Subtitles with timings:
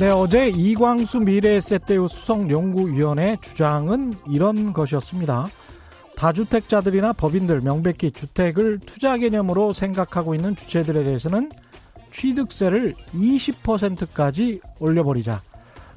[0.00, 5.48] 네, 어제 이광수 미래에셋대우 수석연구위원회 주장은 이런 것이었습니다.
[6.16, 11.50] 다주택자들이나 법인들 명백히 주택을 투자 개념으로 생각하고 있는 주체들에 대해서는
[12.12, 15.42] 취득세를 20%까지 올려버리자.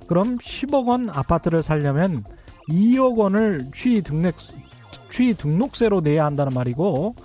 [0.08, 2.24] 그럼 10억 원 아파트를 살려면
[2.70, 4.36] 2억 원을 취등록,
[5.10, 7.16] 취등록세로 내야 한다는 말이고,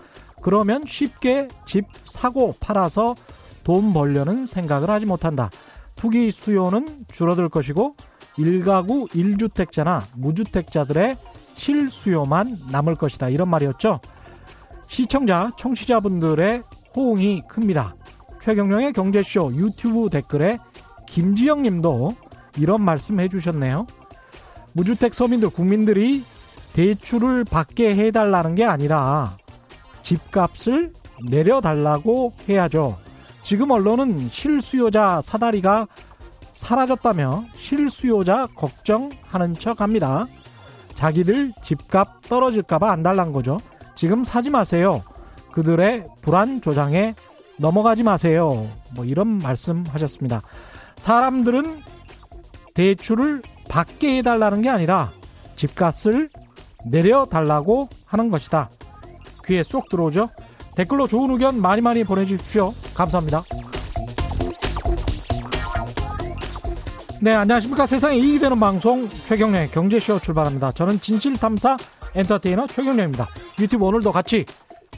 [0.42, 3.16] 그러면 쉽게 집 사고 팔아서
[3.64, 5.50] 돈 벌려는 생각을 하지 못한다.
[5.96, 7.96] 투기 수요는 줄어들 것이고,
[8.36, 11.16] 1가구 1주택자나 무주택자들의
[11.56, 13.28] 실수요만 남을 것이다.
[13.30, 14.00] 이런 말이었죠.
[14.86, 16.62] 시청자, 청취자분들의
[16.94, 17.94] 호응이 큽니다.
[18.40, 20.58] 최경령의 경제쇼 유튜브 댓글에
[21.06, 22.14] 김지영 님도
[22.56, 23.86] 이런 말씀 해주셨네요.
[24.74, 26.22] 무주택 서민들, 국민들이
[26.74, 29.36] 대출을 받게 해달라는 게 아니라
[30.02, 30.92] 집값을
[31.28, 32.98] 내려달라고 해야죠.
[33.42, 35.86] 지금 언론은 실수요자 사다리가
[36.52, 40.26] 사라졌다며 실수요자 걱정하는 척 합니다.
[40.94, 43.58] 자기들 집값 떨어질까봐 안 달란 거죠.
[43.94, 45.02] 지금 사지 마세요.
[45.52, 47.14] 그들의 불안 조장에
[47.58, 48.66] 넘어가지 마세요.
[48.94, 50.42] 뭐 이런 말씀 하셨습니다.
[50.96, 51.82] 사람들은
[52.74, 55.10] 대출을 받게 해달라는 게 아니라
[55.56, 56.30] 집값을
[56.86, 58.70] 내려달라고 하는 것이다.
[59.46, 60.30] 귀에 쏙 들어오죠?
[60.76, 62.72] 댓글로 좋은 의견 많이 많이 보내주십시오.
[62.94, 63.42] 감사합니다.
[67.20, 67.86] 네, 안녕하십니까.
[67.86, 70.70] 세상에 이익이 되는 방송 최경련의 경제쇼 출발합니다.
[70.72, 71.76] 저는 진실탐사
[72.14, 73.26] 엔터테이너 최경련입니다.
[73.58, 74.44] 유튜브 오늘도 같이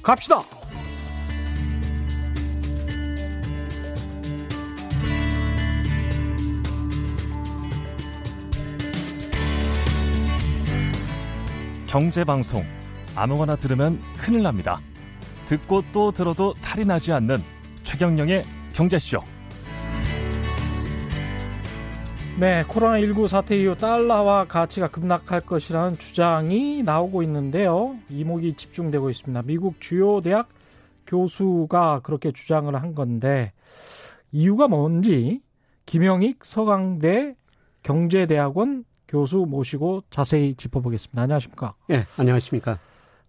[0.03, 0.43] 갑시다!
[11.91, 12.63] 경제 방송
[13.17, 14.81] 아무거나 들으면 큰일 납니다.
[15.47, 17.39] 듣고 또 들어도 탈이 나지 않는
[17.83, 19.19] 최경령의 경제쇼.
[22.39, 27.97] 네, 코로나19 사태 이후 달러와 가치가 급락할 것이라는 주장이 나오고 있는데요.
[28.09, 29.43] 이목이 집중되고 있습니다.
[29.43, 30.49] 미국 주요 대학
[31.09, 33.53] 교수가 그렇게 주장을 한 건데
[34.31, 35.41] 이유가 뭔지
[35.87, 37.35] 김영익 서강대
[37.83, 41.21] 경제대학원 교수 모시고 자세히 짚어보겠습니다.
[41.21, 41.75] 안녕하십니까?
[41.91, 42.79] 예, 네, 안녕하십니까?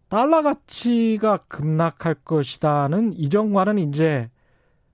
[0.09, 4.29] 달러 가치가 급락할 것이다는 이전과는 이제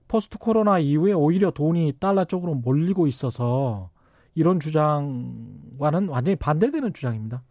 [0.06, 3.90] 포스트 코로나 이후에 오히려 돈이 달러 쪽으로 몰리고 있어서
[4.34, 7.42] 이런 주장과는 완전히 반대되는 주장입니다.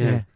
[0.00, 0.02] 예.
[0.02, 0.26] 예.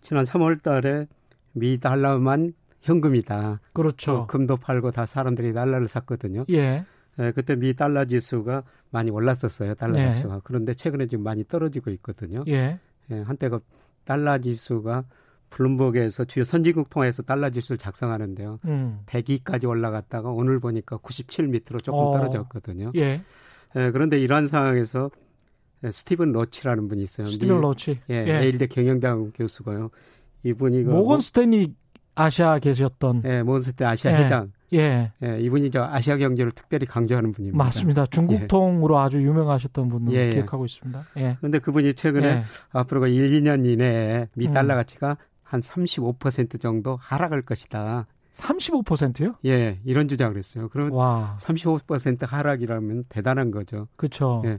[0.00, 1.06] 지난 3월 달에
[1.52, 3.60] 미 달러만 현금이다.
[3.72, 4.26] 그렇죠.
[4.26, 6.44] 금도 팔고 다 사람들이 달러를 샀거든요.
[6.50, 6.84] 예.
[7.18, 9.74] 예, 그때 미 달러 지수가 많이 올랐었어요.
[9.74, 10.06] 달러 네.
[10.06, 10.40] 가치가.
[10.44, 12.44] 그런데 최근에 지금 많이 떨어지고 있거든요.
[12.48, 12.78] 예.
[13.10, 13.60] 예, 한때 그
[14.04, 15.04] 달러 지수가
[15.50, 18.60] 블룸버그에서 주요 선진국 통해서 달러 지수를 작성하는데요.
[18.66, 19.00] 음.
[19.06, 22.12] 102까지 올라갔다가 오늘 보니까 97 밑으로 조금 어.
[22.16, 22.92] 떨어졌거든요.
[22.96, 23.22] 예.
[23.76, 25.10] 예, 그런데 이러한 상황에서
[25.88, 27.26] 스티븐 로치라는 분이 있어요.
[27.26, 27.98] 스티븐 미, 로치.
[28.10, 28.42] 예, 예.
[28.42, 29.90] 예일대 경영대학 교수고요.
[30.44, 31.74] 이분이 그 모건 스탠리
[32.14, 34.24] 아시아 계셨던 예, 모건 스탠리 아시아 예.
[34.24, 34.52] 회장.
[34.72, 35.12] 예.
[35.22, 37.62] 예, 이분이 저 아시아 경제를 특별히 강조하는 분입니다.
[37.62, 38.06] 맞습니다.
[38.06, 39.00] 중국통으로 예.
[39.00, 40.30] 아주 유명하셨던 분을 예, 예.
[40.30, 41.04] 기억하고 있습니다.
[41.18, 41.36] 예.
[41.38, 42.42] 그런데 그분이 최근에 예.
[42.70, 44.78] 앞으로 1, 2년 이내에 미 달러 음.
[44.78, 48.06] 가치가 한 35% 정도 하락할 것이다.
[48.32, 49.34] 35%요?
[49.46, 50.68] 예, 이런 주장을 했어요.
[50.70, 51.36] 그러면 와.
[51.40, 53.88] 35% 하락이라면 대단한 거죠.
[53.96, 54.42] 그렇죠.
[54.46, 54.58] 예.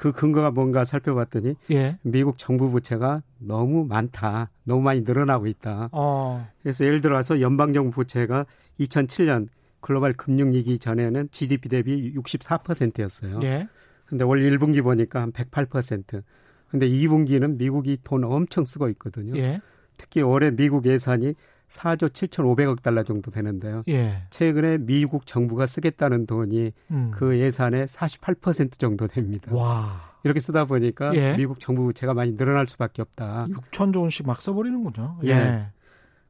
[0.00, 1.98] 그 근거가 뭔가 살펴봤더니 예.
[2.00, 4.48] 미국 정부 부채가 너무 많다.
[4.64, 5.90] 너무 많이 늘어나고 있다.
[5.92, 6.48] 어.
[6.62, 8.46] 그래서 예를 들어서 연방 정부 부채가
[8.80, 9.48] 2007년
[9.80, 13.40] 글로벌 금융 위기 전에는 GDP 대비 64%였어요.
[13.42, 13.68] 예.
[14.06, 16.22] 근데 올 1분기 보니까 한 108%.
[16.70, 19.36] 근데 2분기는 미국이 돈 엄청 쓰고 있거든요.
[19.36, 19.60] 예.
[19.98, 21.34] 특히 올해 미국 예산이
[21.70, 23.84] 4조 7,500억 달러 정도 되는데요.
[23.88, 24.22] 예.
[24.30, 27.10] 최근에 미국 정부가 쓰겠다는 돈이 음.
[27.14, 29.54] 그 예산의 48% 정도 됩니다.
[29.54, 30.10] 와.
[30.24, 31.36] 이렇게 쓰다 보니까 예.
[31.36, 33.46] 미국 정부 부채가 많이 늘어날 수밖에 없다.
[33.50, 35.18] 6천조 원씩 막 써버리는군요.
[35.24, 35.30] 예.
[35.30, 35.66] 예.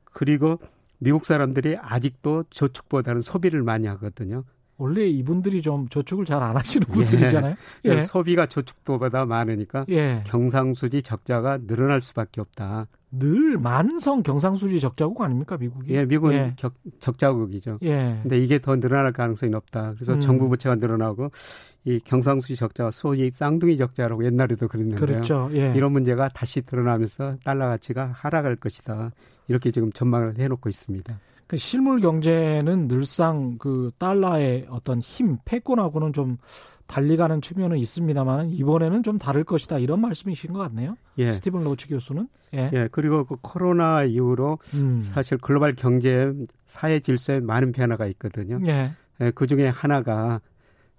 [0.05, 0.59] 그리고
[0.99, 4.45] 미국 사람들이 아직도 저축보다는 소비를 많이 하거든요.
[4.77, 6.93] 원래 이분들이 좀 저축을 잘 안 하시는 예.
[6.93, 7.57] 분들이잖아요.
[7.87, 8.01] 예.
[8.03, 10.23] 소비가 저축보다 많으니까 예.
[10.27, 12.87] 경상수지 적자가 늘어날 수밖에 없다.
[13.13, 15.93] 늘 만성 경상수지 적자국 아닙니까 미국이?
[15.93, 16.55] 예, 미국은 예.
[16.57, 17.79] 적, 적자국이죠.
[17.83, 18.19] 예.
[18.23, 19.93] 근데 이게 더 늘어날 가능성이 높다.
[19.97, 20.21] 그래서 음.
[20.21, 21.31] 정부 부채가 늘어나고
[21.85, 25.01] 이 경상수지 적자가 소위 쌍둥이 적자라고 옛날에도 그랬는데요.
[25.05, 25.51] 그렇죠.
[25.55, 25.73] 예.
[25.75, 29.11] 이런 문제가 다시 드러나면서 달러 가치가 하락할 것이다.
[29.49, 31.19] 이렇게 지금 전망을 해놓고 있습니다.
[31.51, 36.37] 그 실물 경제는 늘상 그 달러의 어떤 힘, 패권하고는 좀
[36.87, 40.97] 달리 가는 측면은 있습니다만 이번에는 좀 다를 것이다 이런 말씀이신 것 같네요.
[41.19, 41.33] 예.
[41.33, 42.29] 스티븐 로치 교수는.
[42.55, 42.71] 예.
[42.73, 42.89] 예.
[42.93, 45.01] 그리고 그 코로나 이후로 음.
[45.03, 46.33] 사실 글로벌 경제
[46.67, 48.61] 사회 질서에 많은 변화가 있거든요.
[48.67, 48.93] 예.
[49.21, 49.33] 예.
[49.33, 50.41] 그 중에 하나가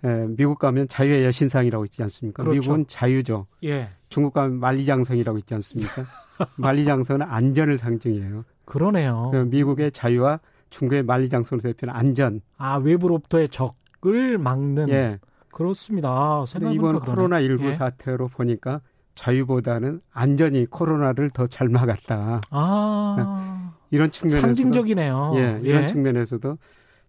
[0.03, 2.43] 예, 미국 가면 자유의 여신상이라고 있지 않습니까?
[2.43, 2.59] 그렇죠.
[2.59, 3.47] 미국은 자유죠.
[3.63, 3.87] 예.
[4.09, 6.03] 중국 가면 만리장성이라고 있지 않습니까?
[6.57, 8.43] 만리장성은 안전을 상징해요.
[8.65, 9.29] 그러네요.
[9.31, 12.41] 그 미국의 자유와 중국의 만리장성으로 대표는 안전.
[12.57, 14.89] 아 외부로부터의 적을 막는.
[14.89, 15.19] 예.
[15.51, 16.45] 그렇습니다.
[16.73, 17.71] 이번 코로나 19 예.
[17.73, 18.79] 사태로 보니까
[19.15, 22.41] 자유보다는 안전이 코로나를 더 잘 막았다.
[22.49, 23.73] 아.
[23.91, 25.33] 이런 측면에서 상징적이네요.
[25.35, 25.87] 예, 이런 예.
[25.87, 26.57] 측면에서도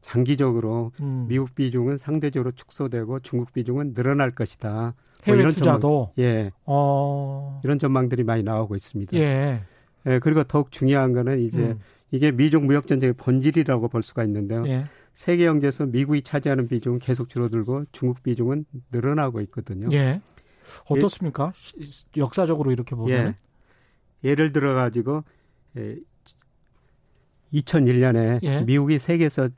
[0.00, 1.26] 장기적으로 음.
[1.28, 4.70] 미국 비중은 상대적으로 축소되고 중국 비중은 늘어날 것이다.
[4.70, 4.92] 뭐
[5.24, 6.50] 해외 뭐 이런 투자도 전망, 예.
[6.66, 7.60] 어.
[7.62, 9.16] 이런 전망들이 많이 나오고 있습니다.
[9.16, 9.62] 예.
[10.06, 10.18] 예.
[10.18, 11.80] 그리고 더욱 중요한 거는 이제 음.
[12.10, 14.66] 이게 미중 무역 전쟁의 본질이라고 볼 수가 있는데요.
[14.66, 14.86] 예.
[15.14, 19.88] 세계 경제에서 미국이 차지하는 비중은 계속 줄어들고 중국 비중은 늘어나고 있거든요.
[19.92, 20.20] 예.
[20.88, 21.52] 어떻습니까?
[21.80, 21.84] 예.
[22.16, 23.34] 역사적으로 이렇게 보면
[24.24, 24.28] 예.
[24.28, 25.24] 예를 들어 가지고
[25.76, 25.96] 예,
[27.52, 28.60] 2001년에 예.
[28.62, 29.48] 미국이 세계에서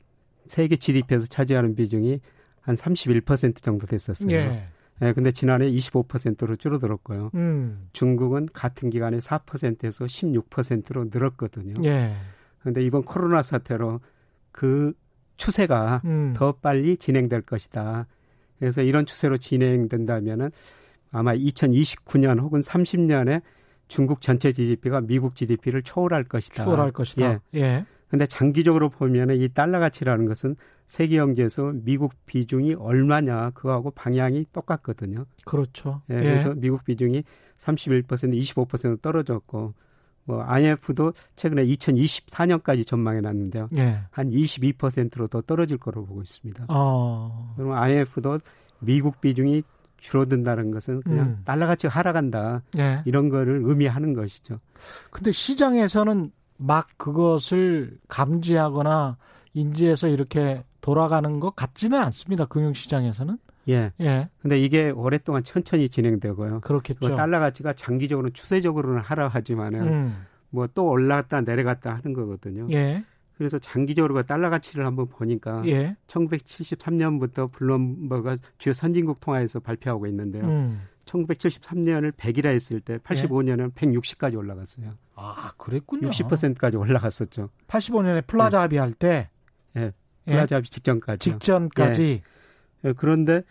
[0.47, 2.19] 세계 GDP에서 차지하는 비중이
[2.61, 4.31] 한 31% 정도 됐었어요.
[4.31, 4.67] 예.
[5.01, 7.31] 예, 근데 지난해 25%로 줄어들었고요.
[7.35, 7.89] 음.
[7.91, 11.73] 중국은 같은 기간에 4%에서 16%로 늘었거든요.
[11.83, 12.15] 예.
[12.59, 13.99] 그런데 이번 코로나 사태로
[14.51, 14.93] 그
[15.37, 16.33] 추세가 음.
[16.35, 18.07] 더 빨리 진행될 것이다.
[18.57, 20.51] 그래서 이런 추세로 진행된다면은
[21.11, 23.41] 아마 2029년 혹은 30년에
[23.87, 26.63] 중국 전체 GDP가 미국 GDP를 초월할 것이다.
[26.63, 27.41] 초월할 것이다.
[27.55, 27.59] 예.
[27.59, 27.85] 예.
[28.07, 30.55] 근데 장기적으로 보면은 이 달러 가치라는 것은
[30.87, 35.25] 세계 경제에서 미국 비중이 얼마냐 그거하고 방향이 똑같거든요.
[35.45, 36.01] 그렇죠.
[36.11, 36.21] 예, 예.
[36.21, 37.23] 그래서 미국 비중이
[37.57, 39.73] 31% 25% 떨어졌고
[40.25, 43.69] 뭐 IMF도 최근에 2024년까지 전망해 놨는데요.
[43.77, 43.99] 예.
[44.11, 46.65] 한 22%로 더 떨어질 거로 보고 있습니다.
[46.69, 47.53] 어.
[47.55, 48.39] 그러면 IMF도
[48.79, 49.63] 미국 비중이
[49.97, 51.41] 줄어든다는 것은 그냥 음.
[51.45, 52.61] 달러 가치가 하락한다.
[52.77, 53.01] 예.
[53.05, 54.59] 이런 거를 의미하는 것이죠.
[55.09, 59.17] 근데 시장에서는 막 그것을 감지하거나
[59.53, 62.45] 인지해서 이렇게 돌아가는 것 같지는 않습니다.
[62.45, 63.39] 금융시장에서는.
[63.69, 63.91] 예.
[64.01, 64.29] 예.
[64.39, 66.59] 근데 이게 오랫동안 천천히 진행되고요.
[66.59, 67.07] 그렇겠죠.
[67.07, 70.25] 뭐 달러 가치가 장기적으로 추세적으로는 하락하지만은 음.
[70.51, 72.67] 뭐또 올라갔다 내려갔다 하는 거거든요.
[72.69, 73.03] 예.
[73.35, 75.95] 그래서 장기적으로 그 달러 가치를 한번 보니까 예.
[76.05, 80.43] 1973년부터 블룸버가 주요 선진국 통화에서 발표하고 있는데요.
[80.45, 80.81] 음.
[81.05, 83.87] 1973년을 100이라 했을 때 85년은 예.
[83.87, 84.93] 160까지 올라갔어요.
[85.15, 86.09] 아, 그랬군요.
[86.11, 87.49] 60%까지 올라갔었죠.
[87.67, 89.31] 85년에 플라자 합의할 때
[89.77, 89.91] 예.
[90.25, 91.31] 플라자 합의 직전까지.
[91.31, 92.21] 직전까지.
[92.83, 92.93] 예.
[92.93, 93.43] 그런데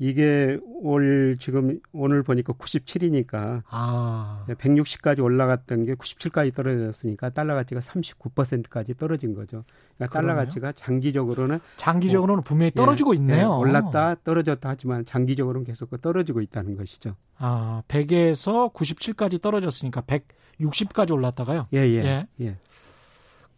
[0.00, 4.44] 이게 올 지금 오늘 보니까 97이니까 아.
[4.48, 9.64] 160까지 올라갔던 게 97까지 떨어졌으니까 달러 가치가 39%까지 떨어진 거죠.
[9.96, 13.38] 그러니까 달러 가치가 장기적으로는 장기적으로는 뭐, 분명히 떨어지고 예, 있네요.
[13.38, 17.16] 예, 올랐다 떨어졌다 하지만 장기적으로는 계속 떨어지고 있다는 것이죠.
[17.36, 21.66] 아, 100에서 97까지 떨어졌으니까 160까지 올랐다가요.
[21.72, 22.04] 예, 예.
[22.04, 22.26] 예.
[22.40, 22.56] 예.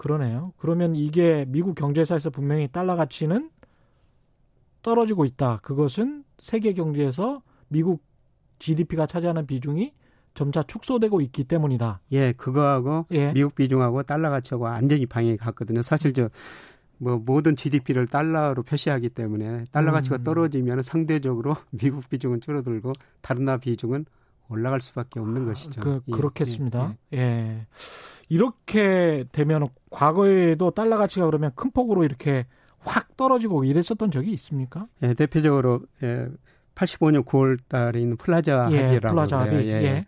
[0.00, 0.52] 그러네요.
[0.56, 3.50] 그러면 이게 미국 경제사에서 분명히 달러 가치는
[4.82, 5.58] 떨어지고 있다.
[5.62, 8.02] 그것은 세계 경제에서 미국
[8.58, 9.92] GDP가 차지하는 비중이
[10.34, 12.00] 점차 축소되고 있기 때문이다.
[12.12, 13.32] 예, 그거하고 예.
[13.32, 15.82] 미국 비중하고 달러 가치하고 완전히 방향이 같거든요.
[15.82, 16.30] 사실 저
[17.00, 20.24] 뭐 모든 GDP를 달러로 표시하기 때문에 달러 가치가 음.
[20.24, 22.92] 떨어지면 상대적으로 미국 비중은 줄어들고
[23.22, 24.04] 다른 나라 비중은
[24.48, 25.80] 올라갈 수밖에 없는 것이죠.
[25.80, 26.94] 그, 예, 그렇겠습니다.
[27.14, 27.20] 예, 예.
[27.22, 27.66] 예.
[28.30, 32.46] 이렇게 되면 과거에도 달러 가치가 그러면 큰 폭으로 이렇게
[32.78, 34.86] 확 떨어지고 이랬었던 적이 있습니까?
[35.02, 36.28] 예, 대표적으로 예,
[36.74, 39.66] 85년 9월 달에 있는 플라자 예, 합의라고 플라자 합의.
[39.66, 39.72] 예.
[39.82, 40.06] 예.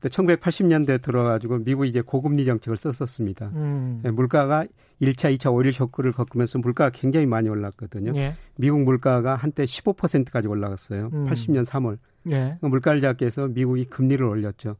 [0.00, 3.50] 1980년대 들어가지고 미국이 이제 고금리 정책을 썼었습니다.
[3.54, 4.02] 음.
[4.04, 4.66] 예, 물가가
[5.00, 8.12] 1차, 2차 오일 쇼크를 겪으면서 물가가 굉장히 많이 올랐거든요.
[8.16, 8.34] 예.
[8.56, 11.10] 미국 물가가 한때 15%까지 올라갔어요.
[11.12, 11.26] 음.
[11.26, 11.98] 80년 3월.
[12.30, 12.56] 예.
[12.60, 14.76] 그 물가를 잡기 위해서 미국이 금리를 올렸죠.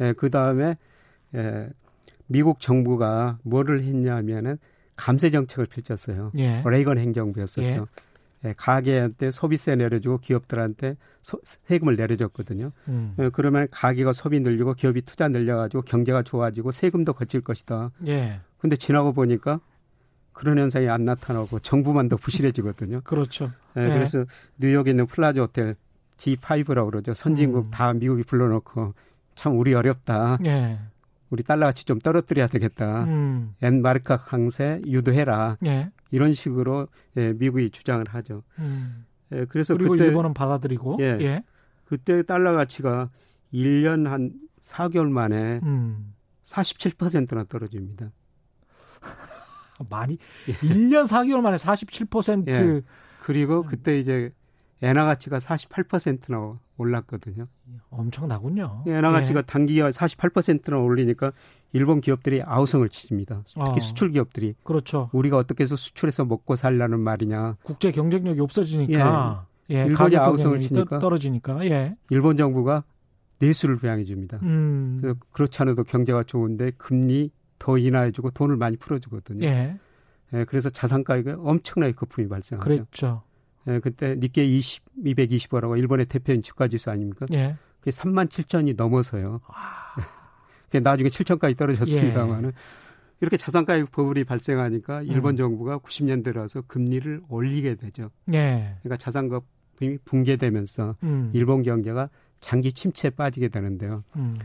[0.00, 0.76] 예, 그 다음에
[1.34, 1.68] 예,
[2.26, 4.58] 미국 정부가 뭐를 했냐면은
[4.96, 6.32] 감세 정책을 펼쳤어요.
[6.38, 6.62] 예.
[6.64, 7.62] 레이건 행정부였었죠.
[7.62, 7.80] 예.
[8.44, 12.72] 예, 가게한테 소비세 내려주고 기업들한테 소, 세금을 내려줬거든요.
[12.88, 13.14] 음.
[13.18, 17.90] 예, 그러면 가게가 소비 늘리고 기업이 투자 늘려가지고 경제가 좋아지고 세금도 거칠 것이다.
[18.06, 18.40] 예.
[18.58, 19.60] 근데 지나고 보니까
[20.32, 23.00] 그런 현상이 안 나타나고 정부만 더 부실해지거든요.
[23.04, 23.50] 그렇죠.
[23.78, 23.88] 예, 예.
[23.88, 24.24] 그래서
[24.58, 25.76] 뉴욕에 있는 플라자 호텔
[26.18, 27.14] G5라고 그러죠.
[27.14, 27.70] 선진국 음.
[27.70, 28.94] 다 미국이 불러놓고
[29.34, 30.38] 참 우리 어렵다.
[30.44, 30.78] 예.
[31.30, 33.04] 우리 달러 가치 좀 떨어뜨려야 되겠다.
[33.04, 33.54] 음.
[33.62, 35.58] 엔 마르크 강세 유도해라.
[35.64, 35.90] 예.
[36.10, 38.42] 이런 식으로 예, 미국이 주장을 하죠.
[38.58, 39.04] 음.
[39.32, 41.42] 예, 그래서 그리고 그때 일본은 받아들이고 예, 예.
[41.84, 43.10] 그때 달러 가치가
[43.52, 46.14] 1년 한 4개월 만에 음.
[46.44, 48.12] 47%나 떨어집니다.
[49.90, 50.52] 많이 예.
[50.54, 52.82] 1년 4개월 만에 47% 예.
[53.22, 54.30] 그리고 그때 이제
[54.84, 57.46] 엔화 가치가 48%나 올랐거든요.
[57.90, 58.84] 엄청나군요.
[58.86, 59.42] 엔화 가치가 예.
[59.42, 61.32] 단기가 48%나 올리니까
[61.72, 63.42] 일본 기업들이 아우성을 치집니다.
[63.46, 63.80] 특히 어.
[63.80, 64.54] 수출 기업들이.
[64.62, 65.08] 그렇죠.
[65.12, 67.56] 우리가 어떻게 해서 수출해서 먹고 살라는 말이냐.
[67.62, 69.46] 국제 경쟁력이 없어지니까.
[69.70, 69.76] 예.
[69.76, 69.86] 예.
[69.86, 71.64] 일본이 아우성을 치니까 떨어지니까.
[71.66, 71.96] 예.
[72.10, 72.84] 일본 정부가
[73.38, 74.38] 내수를 부양해 줍니다.
[74.42, 74.98] 음.
[75.00, 79.46] 그래서 그렇지 않아도 경제가 좋은데 금리 더 인하해 주고 돈을 많이 풀어 주거든요.
[79.46, 79.78] 예.
[80.34, 80.44] 예.
[80.44, 82.68] 그래서 자산 가격에 엄청나게 거품이 발생하죠.
[82.68, 83.22] 그렇죠.
[83.68, 87.26] 예, 그때 니케 20, 225라고 일본의 대표인 주가지수 아닙니까?
[87.32, 87.56] 예.
[87.80, 89.40] 그게 3만 7천이 넘어서요.
[89.46, 89.94] 아.
[90.82, 92.54] 나중에 7천까지 떨어졌습니다만은 예.
[93.20, 95.06] 이렇게 자산가격 버블이 발생하니까 음.
[95.06, 98.10] 일본 정부가 90년대 라서 금리를 올리게 되죠.
[98.32, 98.76] 예.
[98.82, 101.30] 그러니까 자산가격이 붕괴되면서 음.
[101.32, 104.04] 일본 경제가 장기 침체에 빠지게 되는데요.
[104.16, 104.36] 음.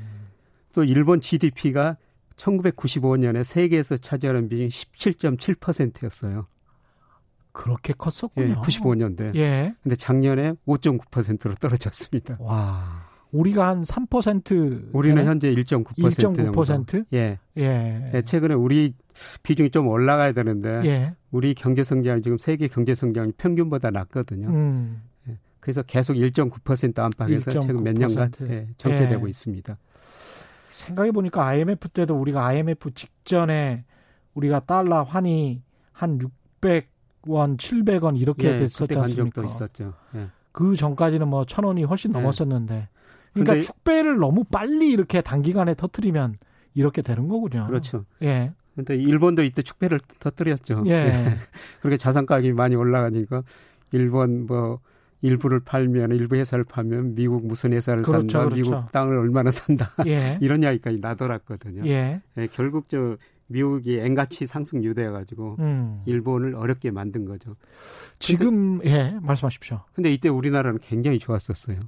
[0.72, 1.98] 또 일본 GDP가
[2.36, 6.48] 1995년에 세계에서 차지하는 비중이 17.7%였어요.
[7.60, 8.48] 그렇게 컸었군요.
[8.48, 9.36] 예, 95년대.
[9.36, 9.76] 예.
[9.84, 12.38] 근데 작년에 5.9%로 떨어졌습니다.
[12.40, 13.10] 와.
[13.34, 16.66] 우리가 한 3% 우리는 현재 1.9% 1.9%?
[16.66, 17.04] 정도.
[17.12, 17.38] 예.
[17.58, 18.12] 예.
[18.14, 18.22] 예.
[18.22, 18.94] 최근에 우리
[19.44, 21.16] 비중이 좀 올라가야 되는데 예.
[21.32, 24.48] 우리 경제 성장이 지금 세계 경제 성장이 평균보다 낮거든요.
[24.48, 25.02] 음.
[25.28, 25.38] 예.
[25.60, 27.62] 그래서 계속 1.9% 안팎에서 1.9%.
[27.62, 29.30] 최근 몇 년간 예, 정체되고 예.
[29.30, 29.78] 있습니다.
[30.70, 33.84] 생각해 보니까 IMF 때도 우리가 IMF 직전에
[34.34, 35.62] 우리가 달러 환이
[35.92, 39.44] 한 600 원, 700원 이렇게 예, 됐었지 않습니까?
[39.44, 39.94] 있었죠.
[40.16, 40.28] 예.
[40.52, 42.88] 그 전까지는 뭐 천 원이 훨씬 넘었었는데
[43.34, 46.38] 그러니까 축배를 너무 빨리 이렇게 단기간에 터트리면
[46.74, 47.66] 이렇게 되는 거군요.
[47.68, 48.06] 그렇죠.
[48.24, 48.52] 예.
[48.76, 50.84] 근데 일본도 이때 축배를 터뜨렸죠.
[50.88, 50.92] 예.
[50.92, 51.38] 예.
[51.82, 53.44] 그렇게 자산 가격이 많이 올라가니까
[53.92, 54.80] 일본 뭐
[55.22, 58.72] 일부를 팔면 일부 회사를 팔면 미국 무슨 회사를 그렇죠, 산다, 그렇죠.
[58.72, 60.38] 미국 땅을 얼마나 산다 예.
[60.42, 61.86] 이런 이야기까지 나돌았거든요.
[61.88, 62.22] 예.
[62.38, 62.48] 예.
[62.48, 63.18] 결국 저
[63.50, 66.02] 미국이 엔가치 상승 유도해가지고 음.
[66.06, 67.56] 일본을 어렵게 만든 거죠.
[68.20, 69.82] 지금 예 말씀하십시오.
[69.94, 71.80] 근데 이때 우리나라는 굉장히 좋았었어요.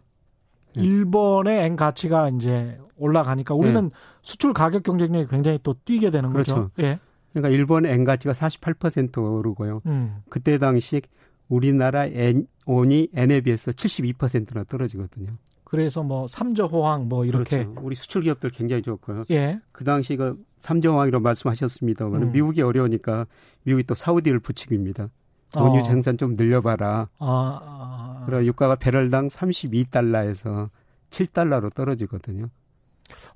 [0.77, 0.82] 예.
[0.82, 3.89] 일본의 엔 가치가 이제 올라가니까 우리는 예.
[4.22, 6.56] 수출 가격 경쟁력이 굉장히 또 뛰게 되는 그렇죠.
[6.56, 6.72] 거죠.
[6.80, 7.00] 예.
[7.34, 9.82] 그러니까 일본 엔 가치가 48% 오르고요.
[9.86, 10.18] 음.
[10.30, 11.01] 그때 당시
[11.48, 15.38] 우리나라 엔, 원이 엔에 비해서 72%나 떨어지거든요.
[15.63, 17.82] 그래서 뭐 삼저 호황 뭐 이렇게 그렇죠.
[17.82, 19.25] 우리 수출 기업들 굉장히 좋고요.
[19.32, 19.60] 예.
[19.72, 22.32] 그 당시 그 삼저 호황이라고 말씀하셨습니다만 음.
[22.32, 23.25] 미국이 어려우니까
[23.63, 25.10] 미국이 또 사우디를 부추깁니다.
[25.56, 25.84] 원유 어.
[25.84, 27.10] 생산 좀 늘려봐라.
[27.20, 28.24] 아, 아, 아.
[28.25, 30.70] 그리고 유가가 배럴당 32달러에서
[31.10, 32.48] 7달러로 떨어지거든요.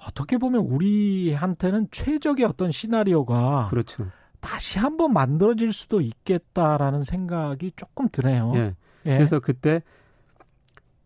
[0.08, 4.08] 어떻게 보면 우리한테는 최적의 어떤 시나리오가 그렇죠.
[4.40, 8.54] 다시 한번 만들어질 수도 있겠다라는 생각이 조금 드네요.
[8.56, 8.76] 예.
[9.06, 9.18] 예.
[9.18, 9.82] 그래서 그때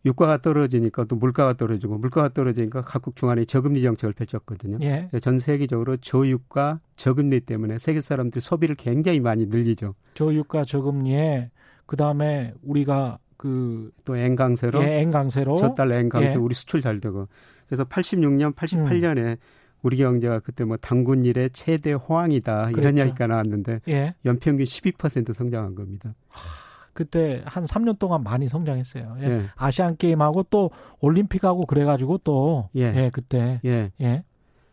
[0.05, 4.77] 유가가 떨어지니까 또 물가가 떨어지고 물가가 떨어지니까 각국 중앙에 저금리 정책을 펼쳤거든요.
[4.81, 5.09] 예.
[5.21, 9.95] 전 세계적으로 저유가 저금리 때문에 세계 사람들이 소비를 굉장히 많이 늘리죠.
[10.13, 11.51] 저유가 저금리에
[11.85, 16.35] 그 다음에 우리가 그 또 엔강세로 예, 엔강세로 저달러 엔강세 예.
[16.35, 17.27] 우리 수출 잘 되고
[17.67, 19.35] 그래서 86년 88년에 음.
[19.83, 22.79] 우리 경제가 그때 뭐 당군 일의 최대 호황이다 그랬죠.
[22.79, 24.15] 이런 이야기가 나왔는데 예.
[24.25, 26.15] 연평균 12% 성장한 겁니다.
[26.29, 26.68] 하.
[26.99, 29.15] 그때 한 3년 동안 많이 성장했어요.
[29.21, 29.25] 예.
[29.25, 29.45] 예.
[29.55, 33.89] 아시안 게임하고 또 올림픽하고 그래가지고 또 예, 예 그때 예.
[34.01, 34.25] 예.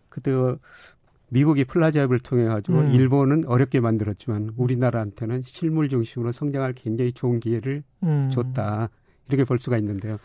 [0.09, 0.33] 그때
[1.29, 2.91] 미국이 플라자 합의를 통해 가지고 음.
[2.91, 8.29] 일본은 어렵게 만들었지만 우리나라한테는 실물 중심으로 성장할 굉장히 좋은 기회를 음.
[8.33, 8.91] 줬다.
[9.29, 10.19] 이렇게 볼 수가 있는데요.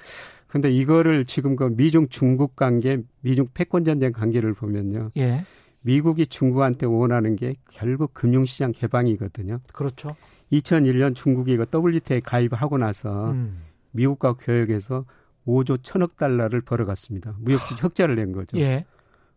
[0.48, 5.12] 근데 이거를 지금 그 미중 중국 관계, 미중 패권 전쟁 관계를 보면요.
[5.18, 5.44] 예.
[5.82, 9.60] 미국이 중국한테 원하는 게 결국 금융시장 개방이거든요.
[9.72, 10.16] 그렇죠.
[10.52, 13.62] 2001년 중국이 이거 WTO에 가입하고 나서 음.
[13.92, 15.06] 미국과 교역해서
[15.48, 17.36] 5조 천억 달러를 벌어갔습니다.
[17.40, 18.58] 무역 흑자를 낸 거죠.
[18.58, 18.86] 예.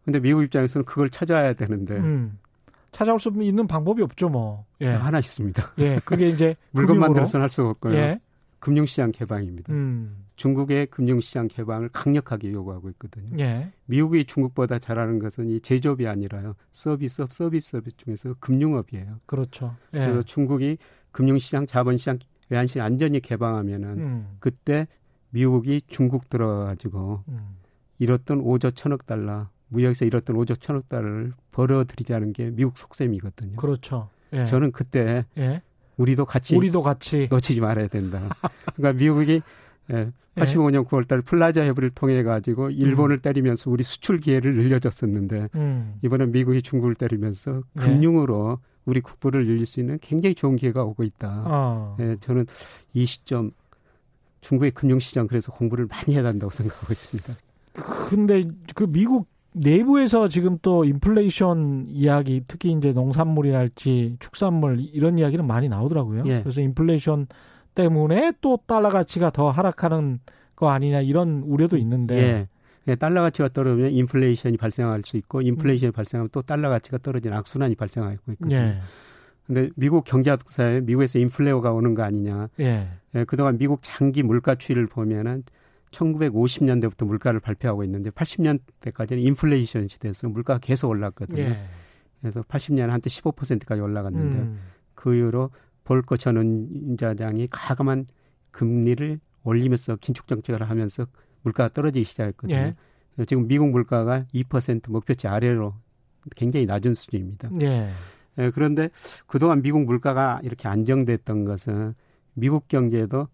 [0.05, 2.39] 근데 미국 입장에서는 그걸 찾아야 되는데 음.
[2.91, 4.67] 찾아올 수 있는 방법이 없죠, 뭐.
[4.81, 4.87] 예.
[4.87, 5.73] 하나 있습니다.
[5.79, 7.95] 예, 그게 이제 물건 만 들어서는 할 수가 없고요.
[7.95, 8.21] 예.
[8.61, 9.73] 금융시장 개방입니다.
[9.73, 10.25] 음.
[10.37, 13.37] 중국의 금융시장 개방을 강력하게 요구하고 있거든요.
[13.39, 13.73] 예.
[13.87, 16.55] 미국이 중국보다 잘하는 것은 이 제조업이 아니라요.
[16.73, 19.21] 서비스업, 서비스업 중에서 금융업이에요.
[19.27, 19.77] 그렇죠.
[19.95, 19.99] 예.
[19.99, 20.79] 그래서 중국이
[21.15, 22.19] 금융시장, 자본시장,
[22.51, 24.37] 외환시장 완전히 개방하면은 음.
[24.41, 24.89] 그때
[25.31, 27.57] 미국이 중국 들어가지고 음.
[28.01, 33.57] 잃었던 5조 천억 달러, 무역에서 잃었던 5조 천억 달러를 벌어들이자는 게 미국 속셈이거든요.
[33.57, 34.11] 그렇죠.
[34.33, 34.47] 예.
[34.47, 35.63] 저는 그때 예.
[35.97, 38.21] 우리도 같이 우리도 같이 놓치지 말아야 된다.
[38.75, 39.41] 그러니까 미국이
[39.93, 43.21] 예, 85년 9월달 플라자 합의를 통해 가지고 일본을 음.
[43.21, 45.95] 때리면서 우리 수출 기회를 늘려줬었는데 음.
[46.03, 47.81] 이번에 미국이 중국을 때리면서 예.
[47.81, 51.45] 금융으로 우리 국부를 늘릴 수 있는 굉장히 좋은 기회가 오고 있다.
[51.47, 51.97] 어.
[52.01, 52.47] 예, 저는
[52.93, 53.53] 이 시점
[54.41, 57.35] 중국의 금융시장 그래서 공부를 많이 해야 한다고 생각하고 있습니다.
[58.09, 65.69] 근데 그 미국 내부에서 지금 또 인플레이션 이야기, 특히 이제 농산물이랄지 축산물 이런 이야기는 많이
[65.69, 66.25] 나오더라고요.
[66.27, 66.43] 예.
[66.43, 67.29] 그래서 인플레이션
[67.75, 70.21] 때문에 또 달러 가치가 더 하락하는
[70.57, 72.17] 거 아니냐 이런 우려도 있는데.
[72.17, 72.49] 예.
[72.89, 75.93] 예, 달러 가치가 떨어지면 인플레이션이 발생할 수 있고 인플레이션이 음.
[75.93, 78.57] 발생하면 또 달러 가치가 떨어지는 악순환이 발생하고 있거든요.
[78.57, 78.79] 예.
[79.47, 82.49] 근데 미국 경제학사에 미국에서 인플레어가 오는 거 아니냐.
[82.61, 82.89] 예.
[83.15, 85.45] 예, 그동안 미국 장기 물가 추이를 보면은
[85.91, 91.43] 1950년대부터 물가를 발표하고 있는데 80년대까지는 인플레이션 시대에서 물가가 계속 올랐거든요.
[91.43, 91.59] 예.
[92.21, 94.61] 그래서 80년 한때 15%까지 올라갔는데 음.
[94.95, 95.51] 그 이후로
[95.85, 98.07] 볼거 전원자장이 가감한
[98.51, 101.07] 금리를 올리면서 긴축 정책을 하면서
[101.45, 102.57] 물가가 떨어지기 시작했거든요.
[102.57, 103.25] 예.
[103.27, 105.75] 지금 미국 물가가 2% 목표치 아래로
[106.35, 107.51] 굉장히 낮은 수준입니다.
[107.61, 107.91] 예.
[108.39, 108.89] 예, 그런데
[109.27, 111.95] 그동안 미국 물가가 이렇게 안정됐던 것은
[112.33, 113.29] 미국 경제도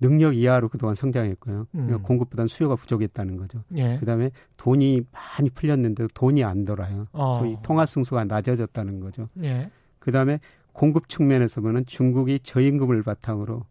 [0.00, 1.66] 능력 이하로 그동안 성장했고요.
[1.74, 2.02] 음.
[2.02, 3.64] 공급보다는 수요가 부족했다는 거죠.
[3.76, 3.98] 예.
[3.98, 7.06] 그다음에 돈이 많이 풀렸는데 돈이 안 돌아요.
[7.12, 7.38] 어.
[7.38, 9.28] 소위 통화 승수가 낮아졌다는 거죠.
[9.42, 9.70] 예.
[9.98, 10.38] 그다음에
[10.72, 13.64] 공급 측면에서 보면 중국이 저임금을 바탕으로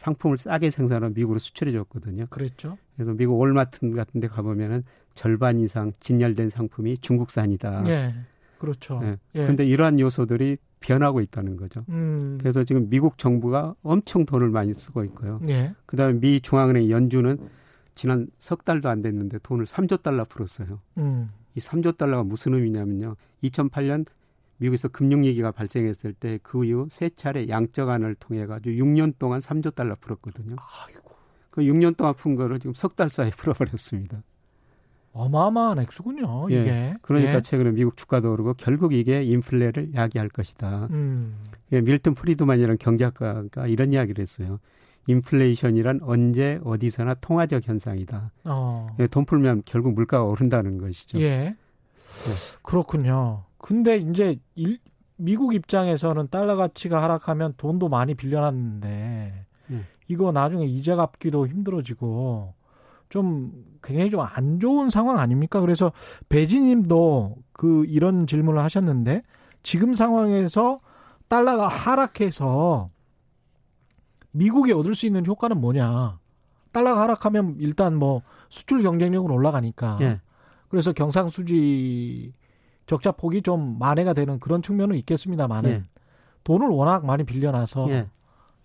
[0.00, 2.26] 상품을 싸게 생산하고 미국으로 수출해 줬거든요.
[2.30, 2.78] 그랬죠.
[2.96, 4.82] 그래서 미국 월마트 같은 데 가보면은
[5.14, 7.84] 절반 이상 진열된 상품이 중국산이다.
[7.88, 8.14] 예.
[8.58, 9.00] 그렇죠.
[9.02, 9.18] 예.
[9.34, 9.42] 예.
[9.42, 11.84] 그런데 이러한 요소들이 변하고 있다는 거죠.
[11.90, 12.38] 음.
[12.40, 15.38] 그래서 지금 미국 정부가 엄청 돈을 많이 쓰고 있고요.
[15.48, 15.74] 예.
[15.84, 17.36] 그다음에 미 중앙은행 연준은
[17.94, 20.80] 지난 석 달도 안 됐는데 돈을 3조 달러 풀었어요.
[20.96, 21.30] 음.
[21.54, 23.16] 이 3조 달러가 무슨 의미냐면요.
[23.44, 24.06] 2008년
[24.60, 29.96] 미국에서 금융위기가 발생했을 때 그 이후 세 차례 양적안을 통해 가지고 6년 동안 3조 달러
[30.00, 30.56] 풀었거든요.
[30.58, 31.10] 아이고.
[31.50, 34.22] 그 6년 동안 푼 거를 지금 석 달 사이에 풀어버렸습니다.
[35.12, 36.60] 어마어마한 액수군요, 예.
[36.60, 36.94] 이게.
[37.02, 37.42] 그러니까 예.
[37.42, 40.86] 최근에 미국 주가도 오르고 결국 이게 인플레를 야기할 것이다.
[40.92, 41.36] 음.
[41.72, 44.60] 예, 밀턴 프리드만이라는 경제학가가 이런 이야기를 했어요.
[45.08, 48.30] 인플레이션이란 언제 어디서나 통화적 현상이다.
[48.48, 48.94] 어.
[49.00, 51.18] 예, 돈 풀면 결국 물가가 오른다는 것이죠.
[51.20, 51.28] 예.
[51.38, 51.56] 네.
[52.62, 53.42] 그렇군요.
[53.60, 54.78] 근데 이제 일,
[55.16, 59.84] 미국 입장에서는 달러 가치가 하락하면 돈도 많이 빌려놨는데 네.
[60.08, 62.54] 이거 나중에 이자 갚기도 힘들어지고
[63.10, 63.52] 좀
[63.82, 65.60] 굉장히 좀 안 좋은 상황 아닙니까?
[65.60, 65.92] 그래서
[66.28, 69.22] 배지님도 그 이런 질문을 하셨는데
[69.62, 70.80] 지금 상황에서
[71.28, 72.90] 달러가 하락해서
[74.32, 76.18] 미국이 얻을 수 있는 효과는 뭐냐?
[76.72, 79.98] 달러가 하락하면 일단 뭐 수출 경쟁력은 올라가니까.
[80.00, 80.20] 예.
[80.68, 82.32] 그래서 경상수지
[82.90, 85.84] 적자 폭이 좀 만회가 되는 그런 측면은 있겠습니다만은 예.
[86.42, 88.08] 돈을 워낙 많이 빌려놔서 예.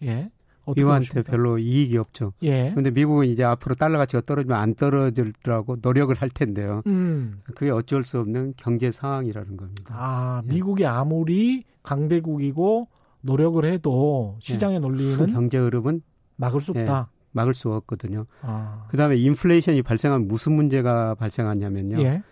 [0.01, 0.31] 예.
[0.75, 2.33] 미국한테 별로 이익이 없죠.
[2.41, 2.71] 예.
[2.73, 6.81] 근데 미국은 이제 앞으로 달러 가치가 떨어지면 안 떨어질라고 노력을 할 텐데요.
[6.87, 7.43] 음.
[7.53, 9.93] 그게 어쩔 수 없는 경제 상황이라는 겁니다.
[9.95, 10.47] 아, 예.
[10.47, 12.87] 미국이 아무리 강대국이고
[13.21, 14.79] 노력을 해도 시장의 예.
[14.79, 16.01] 논리는 경제 흐름은
[16.37, 17.09] 막을 수 없다.
[17.11, 17.15] 예.
[17.29, 18.25] 막을 수 없거든요.
[18.41, 18.87] 아.
[18.87, 22.23] 그다음에 인플레이션이 발생하면 무슨 문제가 발생하냐면요.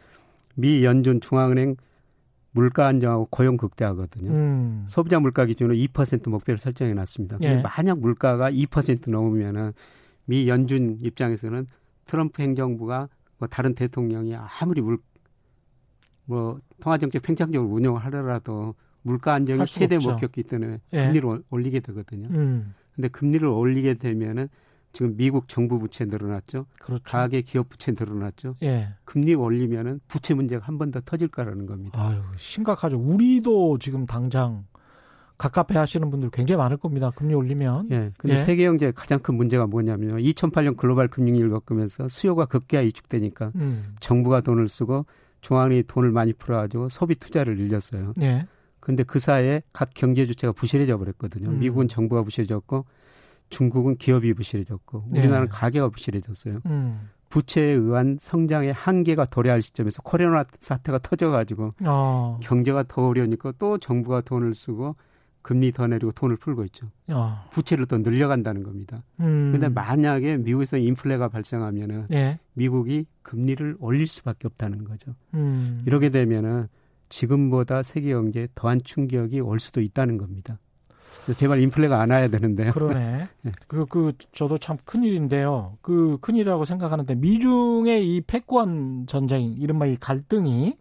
[0.58, 0.62] 예.
[0.62, 1.76] 미 연준 중앙은행
[2.52, 4.32] 물가 안정하고 고용 극대화거든요.
[4.32, 4.86] 음.
[4.88, 7.38] 소비자 물가 기준으로 2% 목표를 설정해 놨습니다.
[7.42, 7.62] 예.
[7.62, 9.74] 만약 물가가 2% 넘으면은
[10.26, 11.68] 미 연준 입장에서는
[12.06, 15.00] 트럼프 행정부가 뭐 다른 대통령이 아무리 물,
[16.26, 21.06] 뭐 통화정책 팽창적으로 운영을 하더라도 물가 안정이 최대 목표기 때문에 예.
[21.06, 22.28] 금리를 올리게 되거든요.
[22.30, 22.74] 음.
[22.96, 24.48] 근데 금리를 올리게 되면은
[24.94, 26.66] 지금 미국 정부 부채 늘어났죠.
[26.80, 27.04] 그렇죠.
[27.04, 28.54] 가계 기업 부채 늘어났죠.
[28.64, 28.90] 예.
[29.06, 32.00] 금리 올리면은 부채 문제가 한 번 더 터질 거라는 겁니다.
[32.00, 32.98] 아유, 심각하죠.
[33.00, 34.66] 우리도 지금 당장
[35.40, 37.12] 갑갑해 하시는 분들 굉장히 많을 겁니다.
[37.16, 37.88] 금리 올리면.
[37.92, 38.12] 예.
[38.18, 38.40] 근데 예.
[38.44, 40.18] 세계 경제의 가장 큰 문제가 뭐냐면요.
[40.18, 43.96] 2008년 글로벌 금융위기를 겪으면서 수요가 급기야 위축되니까 음.
[44.00, 45.06] 정부가 돈을 쓰고
[45.42, 48.14] 중앙은행이 돈을 많이 풀어 가지고 소비 투자를 늘렸어요.
[48.22, 48.46] 예.
[48.80, 51.50] 근데 그 사이에 각 경제 주체가 부실해져 버렸거든요.
[51.50, 51.60] 음.
[51.60, 52.86] 미국은 정부가 부실해졌고
[53.50, 55.52] 중국은 기업이 부실해졌고 우리나라는 네.
[55.52, 56.60] 가계가 부실해졌어요.
[56.66, 57.10] 음.
[57.30, 62.40] 부채에 의한 성장의 한계가 도래할 시점에서 코로나 사태가 터져가지고 어.
[62.44, 64.96] 경제가 더 어려우니까 또 정부가 돈을 쓰고
[65.42, 66.90] 금리 더 내리고 돈을 풀고 있죠.
[67.10, 67.44] 어.
[67.52, 69.04] 부채를 더 늘려간다는 겁니다.
[69.18, 69.74] 그런데 음.
[69.74, 72.40] 만약에 미국에서 인플레가 발생하면은 예.
[72.54, 75.16] 미국이 금리를 올릴 수밖에 없다는 거죠.
[75.34, 75.84] 음.
[75.86, 76.68] 이렇게 되면은
[77.10, 80.60] 지금보다 세계 경제에 더한 충격이 올 수도 있다는 겁니다.
[81.38, 82.72] 제발 인플레가 안 와야 되는데요.
[82.72, 83.30] 그러네.
[83.42, 83.52] 네.
[83.68, 85.78] 그, 그, 저도 참 큰일인데요.
[85.82, 90.76] 그 큰일이라고 생각하는데 미중의 이 패권 전쟁, 이른바 이 갈등이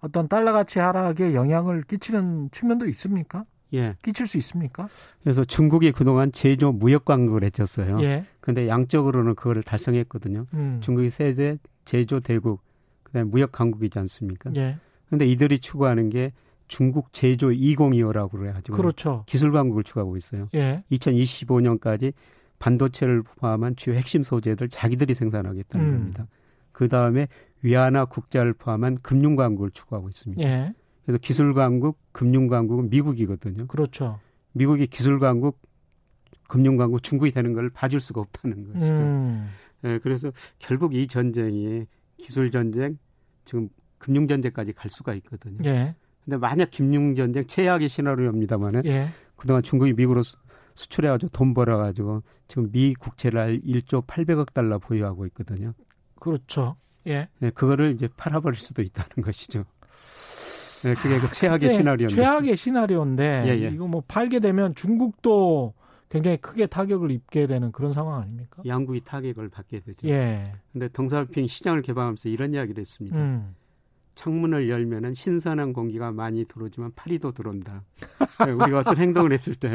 [0.00, 3.44] 어떤 달러 가치 하락에 영향을 끼치는 측면도 있습니까?
[3.74, 3.94] 예.
[4.02, 4.88] 끼칠 수 있습니까?
[5.22, 8.00] 그래서 중국이 그동안 제조 무역 광국을 했었어요.
[8.02, 8.26] 예.
[8.40, 10.46] 근데 양적으로는 그거를 달성했거든요.
[10.54, 10.80] 음.
[10.82, 12.60] 중국이 세계 제조 대국,
[13.04, 14.50] 그다음에 무역 강국이지 않습니까?
[14.56, 14.76] 예.
[15.08, 16.32] 근데 이들이 추구하는 게
[16.72, 19.24] 중국 제조 2025라고 그래가지고 그렇죠.
[19.26, 20.48] 기술 강국을 추구하고 있어요.
[20.54, 20.82] 예.
[20.90, 22.14] 2025년까지
[22.58, 25.92] 반도체를 포함한 주요 핵심 소재들 자기들이 생산하겠다는 음.
[25.92, 26.26] 겁니다.
[26.72, 27.28] 그 다음에
[27.60, 30.42] 위안화 국자를 포함한 금융 강국을 추구하고 있습니다.
[30.42, 30.72] 예.
[31.04, 33.66] 그래서 기술 강국, 금융 강국은 미국이거든요.
[33.66, 34.18] 그렇죠.
[34.52, 35.60] 미국이 기술 강국,
[36.48, 38.94] 금융 강국, 중국이 되는 걸 봐줄 수가 없다는 것이죠.
[38.94, 39.48] 음.
[39.84, 41.84] 예, 그래서 결국 이 전쟁이
[42.16, 42.96] 기술 전쟁,
[43.44, 45.58] 지금 금융 전쟁까지 갈 수가 있거든요.
[45.66, 45.94] 예.
[46.24, 49.08] 근데 만약 금융 전쟁 최악의 시나리오입니다만은 예.
[49.36, 50.22] 그동안 중국이 미국으로
[50.74, 55.74] 수출해가지고 돈 벌어가지고 지금 미 국채를 1조 800억 달러 보유하고 있거든요.
[56.20, 56.76] 그렇죠.
[57.06, 57.28] 예.
[57.38, 59.64] 네, 그거를 이제 팔아버릴 수도 있다는 것이죠.
[60.84, 62.14] 네, 그게 그 최악의 시나리오인데.
[62.14, 63.68] 최악의 시나리오인데 예, 예.
[63.68, 65.74] 이거 뭐 팔게 되면 중국도
[66.08, 68.62] 굉장히 크게 타격을 입게 되는 그런 상황 아닙니까?
[68.66, 70.08] 양국이 타격을 받게 되죠.
[70.08, 70.52] 예.
[70.72, 73.16] 근데 덩사핑 시장을 개방하면서 이런 이야기를 했습니다.
[73.16, 73.54] 음.
[74.14, 77.82] 창문을 열면은 신선한 공기가 많이 들어오지만 파리도 들어온다.
[78.44, 79.68] 네, 우리가 어떤 행동을 했을 때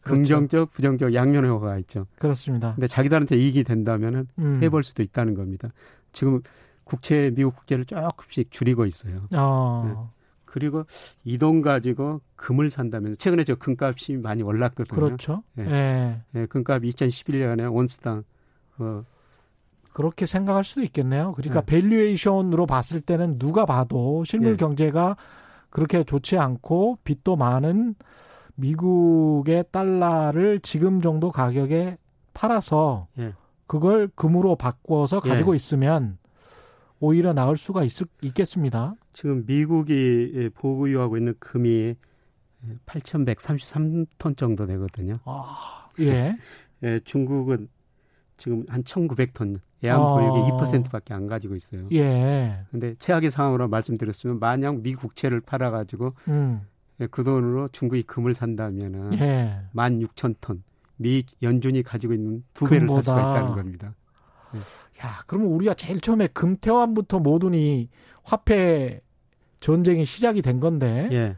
[0.00, 0.22] 그렇죠.
[0.22, 2.06] 긍정적, 부정적 양면의 효과가 있죠.
[2.18, 2.74] 그렇습니다.
[2.74, 4.60] 근데 자기들한테 이익이 된다면은 음.
[4.62, 5.70] 해볼 수도 있다는 겁니다.
[6.12, 6.40] 지금
[6.84, 9.26] 국채 미국 국채를 조금씩 줄이고 있어요.
[9.32, 9.82] 아.
[9.86, 9.94] 네.
[10.46, 10.84] 그리고
[11.24, 14.98] 이 돈 가지고 금을 산다면 최근에 저 금값이 많이 올랐거든요.
[14.98, 15.42] 그렇죠.
[15.58, 15.62] 예.
[15.64, 16.22] 네.
[16.30, 16.46] 네.
[16.46, 18.24] 금값 2011년에 온스당
[18.78, 19.04] 어
[19.92, 21.32] 그렇게 생각할 수도 있겠네요.
[21.32, 21.80] 그러니까 네.
[21.80, 24.56] valuation으로 봤을 때는 누가 봐도 실물 네.
[24.56, 25.16] 경제가
[25.70, 27.94] 그렇게 좋지 않고 빚도 많은
[28.54, 31.96] 미국의 달러를 지금 정도 가격에
[32.34, 33.34] 팔아서 예.
[33.66, 35.28] 그걸 금으로 바꿔서 예.
[35.28, 35.56] 가지고 예.
[35.56, 36.18] 있으면
[37.00, 38.94] 오히려 나을 수가 있, 있겠습니다.
[39.12, 41.94] 지금 미국이 보유하고 있는 금이
[42.86, 45.18] 8,133톤 정도 되거든요.
[45.24, 46.36] 아, 예.
[46.82, 47.68] 예, 중국은
[48.36, 50.56] 지금 한 1,900톤 예안 보유액의 아.
[50.56, 51.86] 2%밖에 안 가지고 있어요.
[51.92, 52.64] 예.
[52.70, 56.62] 근데 최악의 상황으로 말씀드렸으면 만약 미 국채를 팔아 가지고 음.
[57.00, 59.60] 예, 그 돈으로 중국이 금을 산다면은 예.
[59.74, 60.62] 16,000톤
[60.96, 63.94] 미 연준이 가지고 있는 두 배를 살 수가 있다는 겁니다.
[64.52, 64.58] 네.
[65.02, 67.88] 야, 그러면 우리가 제일 처음에 금태환부터 모든 이
[68.24, 69.00] 화폐
[69.60, 71.36] 전쟁이 시작이 된 건데, 예.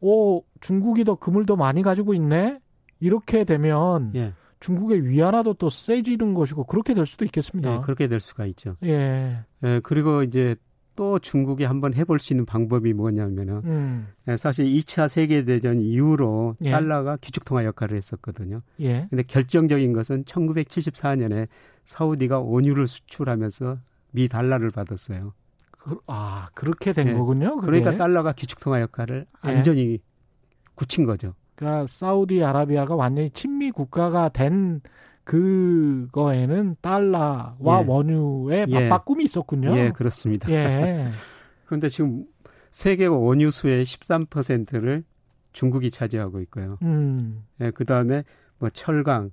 [0.00, 2.58] 오, 중국이 더 금을 더 많이 가지고 있네?
[2.98, 4.32] 이렇게 되면, 예.
[4.62, 7.76] 중국의 위안화도 또 세지는 것이고, 그렇게 될 수도 있겠습니다.
[7.76, 8.76] 예, 그렇게 될 수가 있죠.
[8.84, 9.44] 예.
[9.64, 10.54] 예 그리고 이제
[10.94, 14.08] 또 중국이 한번 해볼 수 있는 방법이 뭐냐면은 음.
[14.28, 16.70] 예, 사실 2차 세계 대전 이후로 예.
[16.70, 18.62] 달러가 기축통화 역할을 했었거든요.
[18.80, 19.06] 예.
[19.10, 21.48] 근데 결정적인 것은 1974년에
[21.84, 23.78] 사우디가 원유를 수출하면서
[24.12, 25.32] 미 달러를 받았어요.
[25.72, 27.12] 그, 아, 그렇게 된 예.
[27.14, 27.56] 거군요.
[27.56, 27.66] 그게.
[27.66, 29.98] 그러니까 달러가 기축통화 역할을 완전히
[30.74, 31.34] 굳힌 거죠.
[31.62, 34.80] 그러니까 사우디아라비아가 완전히 친미 국가가 된
[35.22, 37.84] 그거에는 달러와 예.
[37.86, 38.88] 원유의 예.
[38.88, 39.76] 바꿈이 있었군요.
[39.76, 40.50] 예, 그렇습니다.
[40.50, 41.08] 예.
[41.64, 42.24] 그런데 지금
[42.72, 45.04] 세계 원유 수의 13%를
[45.52, 46.78] 중국이 차지하고 있고요.
[46.82, 47.44] 음.
[47.60, 48.24] 예, 그 다음에
[48.58, 49.30] 뭐 철강,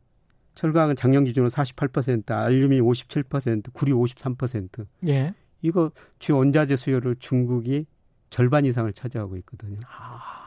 [0.54, 4.86] 철강은 작년 기준으로 48%, 알루미늄 57%, 구리 53%.
[5.08, 5.34] 예.
[5.63, 7.88] 이거 주요 원자재 수요를 중국이
[8.30, 9.78] 절반 이상을 차지하고 있거든요.
[9.88, 10.38] 아,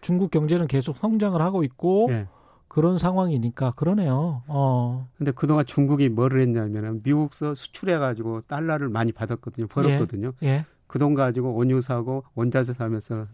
[0.00, 2.26] 중국 경제는 계속 성장을 하고 있고 예.
[2.68, 4.42] 그런 상황이니까 그러네요.
[4.46, 5.08] 어.
[5.16, 9.66] 근데 그동안 중국이 뭐를 했냐면은 미국서 수출해 가지고 달러를 많이 받았거든요.
[9.68, 10.32] 벌었거든요.
[10.42, 10.46] 예.
[10.46, 10.64] 예.
[10.86, 13.26] 그돈 가지고 원유 사고 원자재 사면서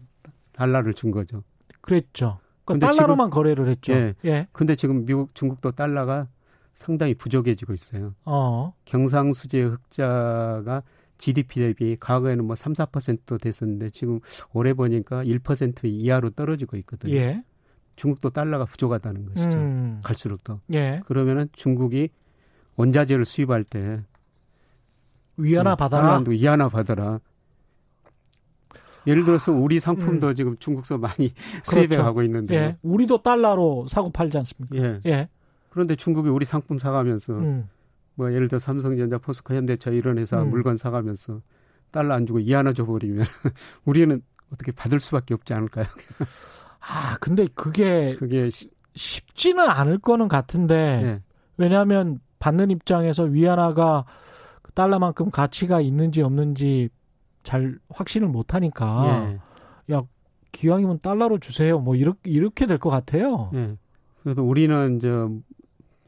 [0.53, 1.43] 달러를 준 거죠.
[1.81, 2.39] 그랬죠.
[2.65, 3.93] 그러니까 달러로만 지금, 거래를 했죠.
[3.93, 4.13] 예.
[4.25, 4.47] 예.
[4.51, 6.27] 근데 지금 미국 중국도 달러가
[6.73, 8.13] 상당히 부족해지고 있어요.
[8.25, 8.73] 어.
[8.85, 10.83] 경상수지 흑자가
[11.17, 14.19] GDP 대비 과거에는 뭐 3, 4%도 됐었는데 지금
[14.53, 17.13] 올해 보니까 1% 이하로 떨어지고 있거든요.
[17.15, 17.43] 예.
[17.95, 19.57] 중국도 달러가 부족하다는 것이죠.
[19.57, 20.01] 음.
[20.03, 20.59] 갈수록 더.
[20.73, 21.01] 예.
[21.05, 22.09] 그러면은 중국이
[22.75, 24.03] 원자재를 수입할 때
[25.37, 26.21] 위안화 음, 받아라.
[26.27, 27.19] 위안화 받아라.
[29.07, 30.35] 예를 들어서 우리 상품도 음.
[30.35, 32.03] 지금 중국서 많이 수입해 그렇죠.
[32.03, 32.77] 가고 있는데 예.
[32.81, 34.75] 우리도 달러로 사고 팔지 않습니까?
[34.77, 34.99] 예.
[35.05, 35.29] 예.
[35.69, 37.69] 그런데 중국이 우리 상품 사가면서 음.
[38.15, 40.49] 뭐 예를 들어 삼성전자, 포스코, 현대차 이런 회사 음.
[40.49, 41.41] 물건 사가면서
[41.91, 43.25] 달러 안 주고 이 하나 줘버리면
[43.85, 44.21] 우리는
[44.53, 45.85] 어떻게 받을 수밖에 없지 않을까요?
[46.79, 48.49] 아, 근데 그게 그게
[48.93, 51.21] 쉽지는 않을 거는 같은데 네.
[51.57, 54.05] 왜냐하면 받는 입장에서 위안화가
[54.73, 56.89] 달러만큼 가치가 있는지 없는지
[57.43, 59.39] 잘 확신을 못 하니까
[59.89, 59.93] 예.
[59.95, 60.01] 야
[60.51, 61.79] 기왕이면 달러로 주세요.
[61.79, 63.51] 뭐 이렇게 이렇게 될 것 같아요.
[63.55, 63.77] 예.
[64.23, 65.09] 그래도 우리는 이제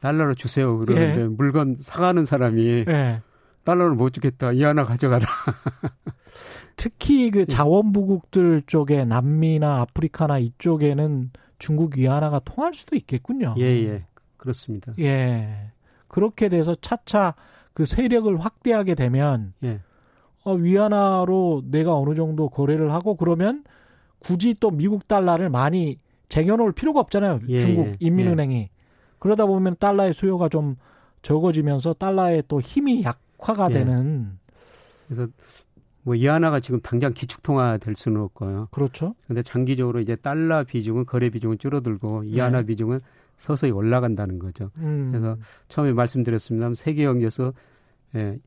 [0.00, 1.24] 달러로 주세요 그러는데 예.
[1.26, 3.20] 물건 사가는 사람이 예.
[3.64, 4.52] 달러를 못 주겠다.
[4.52, 5.26] 이 하나 가져가라.
[6.76, 7.44] 특히 그 예.
[7.44, 13.54] 자원부국들 쪽에 남미나 아프리카나 이쪽에는 중국 위안화가 통할 수도 있겠군요.
[13.58, 14.06] 예, 예.
[14.36, 14.94] 그렇습니다.
[14.98, 15.72] 예.
[16.06, 17.34] 그렇게 돼서 차차
[17.74, 19.80] 그 세력을 확대하게 되면 예.
[20.44, 23.64] 어, 위안화로 내가 어느 정도 거래를 하고 그러면
[24.18, 27.40] 굳이 또 미국 달러를 많이 쟁여놓을 필요가 없잖아요.
[27.48, 27.96] 예, 중국 예.
[28.00, 28.56] 인민은행이.
[28.56, 28.77] 예.
[29.18, 30.76] 그러다 보면 달러의 수요가 좀
[31.22, 33.74] 적어지면서 달러의 또 힘이 약 비핵화가 예.
[33.74, 34.38] 되는
[35.06, 35.28] 그래서
[36.02, 38.68] 뭐 이 하나가 지금 당장 기축통화 될 수는 없고요.
[38.70, 39.14] 그렇죠.
[39.26, 42.66] 근데 장기적으로 이제 달러 비중은 거래 비중은 줄어들고 이 하나 네.
[42.66, 43.00] 비중은
[43.36, 44.70] 서서히 올라간다는 거죠.
[44.78, 45.10] 음.
[45.12, 45.36] 그래서
[45.68, 46.72] 처음에 말씀드렸습니다.
[46.74, 47.52] 세계 경제에서
[48.16, 48.38] 예,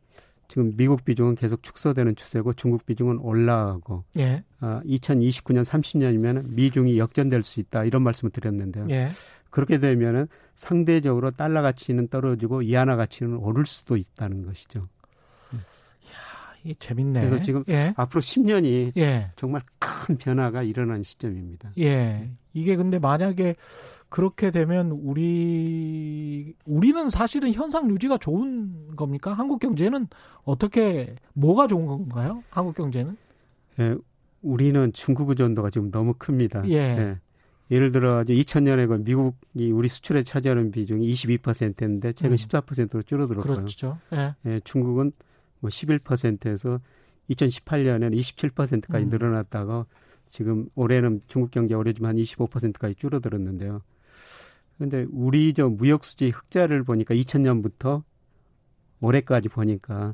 [0.48, 4.44] 지금 미국 비중은 계속 축소되는 추세고 중국 비중은 올라가고 예.
[4.60, 8.88] 아, 2029년 30년이면 미중이 역전될 수 있다 이런 말씀을 드렸는데요.
[8.90, 9.10] 예.
[9.52, 14.88] 그렇게 되면은 상대적으로 달러 가치는 떨어지고 이하나 가치는 오를 수도 있다는 것이죠.
[16.64, 17.22] 이 재밌네.
[17.22, 17.94] 그래서 지금 예.
[17.98, 19.32] 앞으로 10년이 예.
[19.36, 21.72] 정말 큰 변화가 일어난 시점입니다.
[21.80, 22.30] 예.
[22.54, 23.56] 이게 근데 만약에
[24.10, 29.34] 그렇게 되면 우리 우리는 사실은 현상 유지가 좋은 겁니까?
[29.34, 30.08] 한국 경제는
[30.44, 32.44] 어떻게 뭐가 좋은 건가요?
[32.50, 33.18] 한국 경제는?
[33.80, 33.96] 예.
[34.42, 36.64] 우리는 중국 의존도가 지금 너무 큽니다.
[36.68, 36.76] 예.
[36.76, 37.20] 예.
[37.72, 42.36] 예를 들어 2000년에 그 미국이 우리 수출에 차지하는 비중이 22%였는데 최근 음.
[42.36, 43.56] 14%로 줄어들었고요.
[43.56, 43.98] 그렇죠.
[44.14, 44.36] 예.
[44.46, 45.14] 예 중국은
[45.62, 46.82] 뭐 11%에서
[47.30, 49.10] 2018년에는 27%까지 음.
[49.10, 49.86] 늘어났다가
[50.30, 53.82] 지금 올해는 중국 경제 한 25%까지 줄어들었는데요.
[54.76, 58.04] 그런데 우리 저 무역 수지 흑자를 보니까 2000년부터
[59.00, 60.14] 올해까지 보니까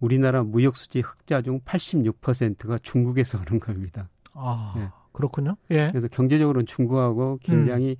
[0.00, 4.10] 우리나라 무역 수지 흑자 중 86%가 중국에서 오는 겁니다.
[4.34, 5.01] 아, 예.
[5.12, 5.56] 그렇군요.
[5.70, 5.88] 예.
[5.90, 7.96] 그래서 경제적으로는 중국하고 굉장히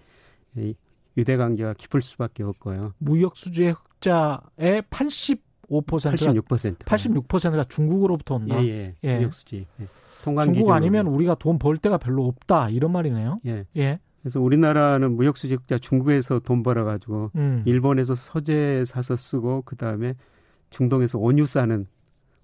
[0.57, 0.75] 음.
[1.17, 2.95] 유대 관계가 깊을 수밖에 없고요.
[2.99, 6.79] 무역 수지 흑자의 80 86%.
[6.85, 8.63] 86%가 중국으로부터 온다.
[8.63, 8.95] 예, 예.
[9.05, 9.19] 예.
[9.19, 9.67] 무역 수지.
[9.81, 9.87] 예.
[10.43, 12.69] 중국 아니면 우리가 돈 벌 데가 별로 없다.
[12.71, 13.41] 이런 말이네요.
[13.47, 13.65] 예.
[13.77, 13.99] 예.
[14.23, 17.63] 그래서 우리나라는 무역 수지 흑자 중국에서 돈 벌어 가지고 음.
[17.67, 20.15] 일본에서 서재 사서 쓰고 그 다음에
[20.71, 21.87] 중동에서 원유 사는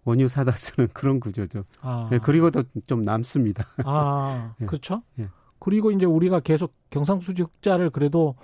[0.08, 1.64] 원유 사다 쓰는 그런 구조죠.
[1.82, 2.08] 아.
[2.12, 3.66] 예, 그리고도 좀 남습니다.
[3.84, 4.64] 아, 예.
[4.64, 5.02] 그렇죠.
[5.18, 5.28] 예.
[5.58, 8.34] 그리고 이제 우리가 계속 경상수지 흑자를 그래도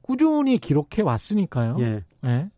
[0.00, 1.76] 꾸준히 기록해 왔으니까요.
[1.80, 2.04] 예.
[2.24, 2.50] 예.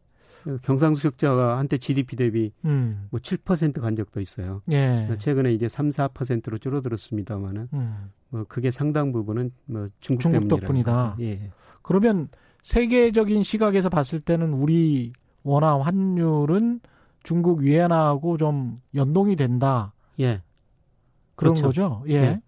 [0.62, 3.08] 경상수역자가 한때 GDP 대비 음.
[3.10, 4.62] 뭐7%간 적도 있어요.
[4.70, 5.08] 예.
[5.18, 8.10] 최근에 이제 3, 4%로 줄어들었습니다만은 음.
[8.28, 11.16] 뭐 그게 상당 부분은 뭐 중국, 중국 덕분이다.
[11.20, 11.50] 예.
[11.82, 12.28] 그러면
[12.62, 16.80] 세계적인 시각에서 봤을 때는 우리 원화 환율은
[17.24, 19.92] 중국 위안화하고 좀 연동이 된다.
[20.20, 20.42] 예.
[21.34, 21.66] 그런 그렇죠.
[21.66, 22.04] 거죠.
[22.08, 22.14] 예.
[22.14, 22.40] 예.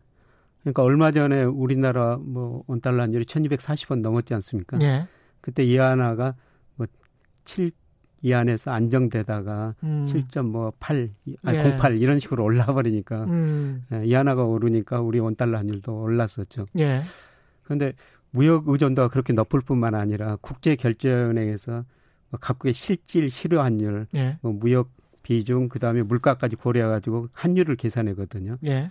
[0.60, 4.78] 그러니까 얼마 전에 우리나라 뭐 원달러 환율이 1240원 넘었지 않습니까?
[4.82, 5.08] 예.
[5.40, 6.34] 그때 위안화가
[6.78, 7.72] 뭐7
[8.22, 10.06] 이 안에서 안정되다가 음.
[10.08, 11.10] 7.8,
[11.44, 11.76] 아니 예.
[11.76, 13.84] 08 이런 식으로 올라 버리니까 음.
[13.92, 16.66] 예, 이 하나가 오르니까 우리 원달러 환율도 올랐었죠.
[16.78, 17.02] 예.
[17.62, 17.92] 그런데
[18.30, 21.84] 무역 의존도가 그렇게 높을 뿐만 아니라 국제 결제은행에서 뭐
[22.40, 24.38] 각국의 실질 실효 환율, 예.
[24.42, 24.90] 뭐 무역
[25.22, 28.58] 비중, 그 다음에 물가까지 고려해 가지고 환율을 계산하거든요.
[28.66, 28.90] 예.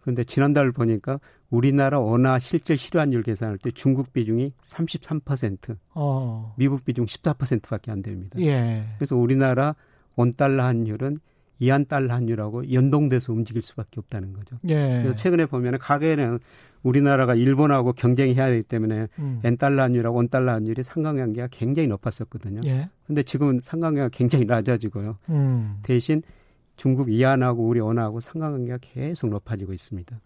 [0.00, 1.20] 그런데 지난달 보니까
[1.50, 6.54] 우리나라 원화 실질 실환율 계산할 때 중국 비중이 33%, 어.
[6.56, 8.40] 미국 비중 14%밖에 안 됩니다.
[8.40, 8.84] 예.
[8.98, 9.74] 그래서 우리나라
[10.16, 11.18] 원달러 환율은
[11.60, 14.56] 이안 달러 환율하고 연동돼서 움직일 수밖에 없다는 거죠.
[14.68, 15.00] 예.
[15.02, 16.38] 그래서 최근에 보면 가게는
[16.82, 19.40] 우리나라가 일본하고 경쟁해야 되기 때문에 음.
[19.44, 22.60] 엔 달러 환율하고 원 달러 환율이 상관관계가 굉장히 높았었거든요.
[22.66, 22.88] 예.
[23.06, 25.18] 근데 지금은 상관관계가 굉장히 낮아지고요.
[25.30, 25.78] 음.
[25.82, 26.22] 대신
[26.76, 30.20] 중국 이안하고 우리 원화하고 상관관계가 계속 높아지고 있습니다.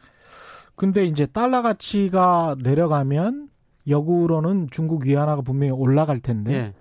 [0.74, 3.48] 근데 이제 달러 가치가 내려가면
[3.88, 6.72] 역으로는 중국 위안화가 분명히 올라갈 텐데 예.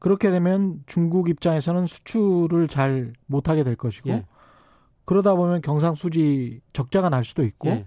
[0.00, 4.26] 그렇게 되면 중국 입장에서는 수출을 잘 못하게 될 것이고 예.
[5.04, 7.86] 그러다 보면 경상수지 적자가 날 수도 있고 예.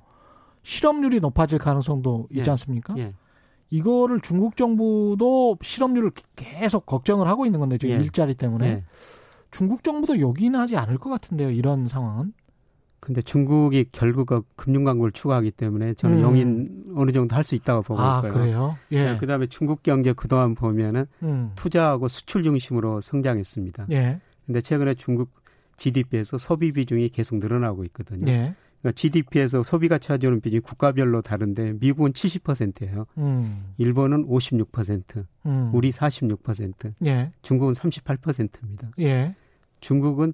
[0.62, 2.52] 실업률이 높아질 가능성도 있지 예.
[2.52, 2.94] 않습니까?
[2.98, 3.14] 예.
[3.72, 8.00] 이거를 중국 정부도 실업률을 계속 걱정을 하고 있는 건데 지금 예.
[8.00, 8.84] 일자리 때문에
[9.50, 11.50] 중국 정부도 요긴하지 않을 것 같은데요.
[11.50, 12.34] 이런 상황은.
[13.04, 16.22] 근데 중국이 결국 그 금융 광고를 추구하기 때문에 저는 음.
[16.24, 18.34] 용인 어느 정도 할 수 있다고 보고 아, 있고요.
[18.34, 18.78] 그래요?
[18.94, 19.12] 예.
[19.12, 21.52] 네, 그다음에 중국 경제 그동안 보면은 음.
[21.58, 23.88] 투자하고 수출 중심으로 성장했습니다.
[23.92, 24.22] 예.
[24.46, 25.32] 근데 최근에 중국
[25.76, 28.32] GDP에서 소비 비중이 계속 늘어나고 있거든요.
[28.32, 28.56] 예.
[28.80, 33.06] 그러니까 GDP에서 소비가 차지하는 비중이 국가별로 다른데 미국은 70%예요.
[33.18, 33.74] 음.
[33.78, 35.72] 일본은 56%, 음.
[35.74, 37.34] 우리 46%, 예.
[37.42, 38.92] 중국은 38%입니다.
[39.00, 39.36] 예.
[39.82, 40.34] 중국은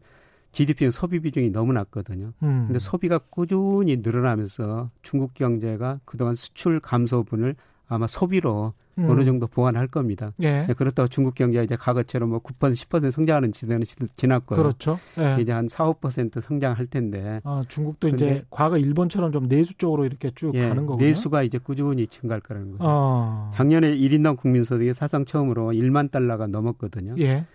[0.52, 2.34] GDP는 소비 비중이 너무 낮거든요.
[2.44, 2.66] 음.
[2.68, 7.56] 근데 소비가 꾸준히 늘어나면서 중국 경제가 그동안 수출 감소분을
[7.88, 9.10] 아마 소비로 음.
[9.10, 10.34] 어느 정도 보완할 겁니다.
[10.42, 10.66] 예.
[10.68, 13.86] 네, 그렇다고 중국 경제가 이제 과거처럼 뭐 9% 10% 성장하는 시대는
[14.18, 14.58] 지났고요.
[14.58, 15.00] 그렇죠.
[15.18, 15.42] 예.
[15.42, 17.40] 이제 한 4, 5% 성장할 텐데.
[17.44, 21.06] 아, 중국도 이제 과거 일본처럼 좀 내수 쪽으로 이렇게 쭉 예, 가는 거군요.
[21.06, 22.84] 내수가 이제 꾸준히 증가할 거라는 거죠.
[22.86, 23.52] 아.
[23.54, 27.16] 작년에 1인당 국민소득이 사상 처음으로 1만 달러가 넘었거든요.
[27.20, 27.46] 예.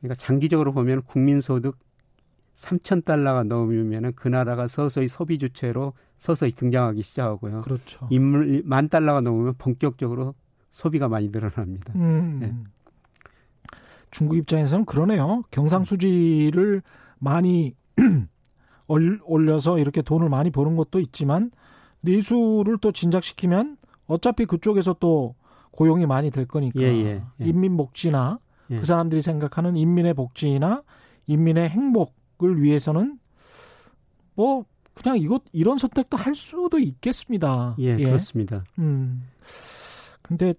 [0.00, 1.76] 그러니까 장기적으로 보면 국민소득
[2.56, 7.60] 3천 달러가 넘으면은 그 나라가 서서히 소비 주체로 서서히 등장하기 시작하고요.
[7.60, 8.08] 그렇죠.
[8.10, 10.34] 인물 만 달러가 넘으면 본격적으로
[10.70, 11.92] 소비가 많이 늘어납니다.
[11.94, 12.38] 음.
[12.40, 12.54] 네.
[14.10, 15.42] 중국 입장에서는 그러네요.
[15.50, 16.82] 경상수지를
[17.18, 17.74] 많이
[18.88, 21.50] 올려서 이렇게 돈을 많이 버는 것도 있지만
[22.00, 25.34] 내수를 또 진작시키면 어차피 그쪽에서 또
[25.72, 27.44] 고용이 많이 될 거니까 예, 예, 예.
[27.44, 28.38] 인민 복지나
[28.70, 28.78] 예.
[28.78, 30.82] 그 사람들이 생각하는 인민의 복지나
[31.26, 33.18] 인민의 행복 을 위해서는
[34.34, 37.76] 뭐 그냥 이것 이런 선택도 할 수도 있겠습니다.
[37.78, 38.04] 예, 예.
[38.04, 38.64] 그렇습니다.
[38.78, 39.26] 음.
[40.22, 40.54] 근데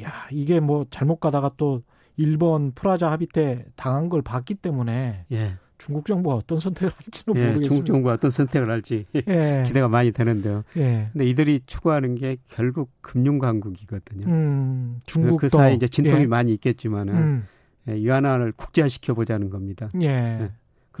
[0.00, 1.82] 야, 이게 뭐 잘못 가다가 또
[2.16, 5.56] 일본 프라자 합의 때 당한 걸 봤기 때문에 예.
[5.78, 7.68] 중국 정부가 어떤 선택을 할지는 예, 모르겠습니다.
[7.68, 9.64] 중국 정부가 어떤 선택을 할지 예.
[9.66, 10.62] 기대가 많이 되는데요.
[10.76, 11.08] 예.
[11.12, 14.26] 근데 이들이 추구하는 게 결국 금융 강국이거든요.
[14.26, 16.26] 음, 중국도 그 사이 이제 진통이 예.
[16.26, 17.46] 많이 있겠지만은 음.
[17.88, 19.88] 예, 위안화를 국제화시켜 보자는 겁니다.
[20.02, 20.50] 예.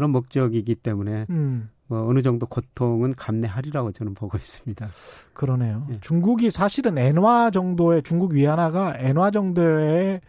[0.00, 1.70] 그런 목적이기 때문에 음.
[1.86, 4.86] 뭐 어느 정도 고통은 감내하리라고 저는 보고 있습니다.
[5.34, 5.86] 그러네요.
[5.90, 5.98] 예.
[6.00, 10.20] 중국이 사실은 엔화 정도의 중국 위안화가 엔화 정도의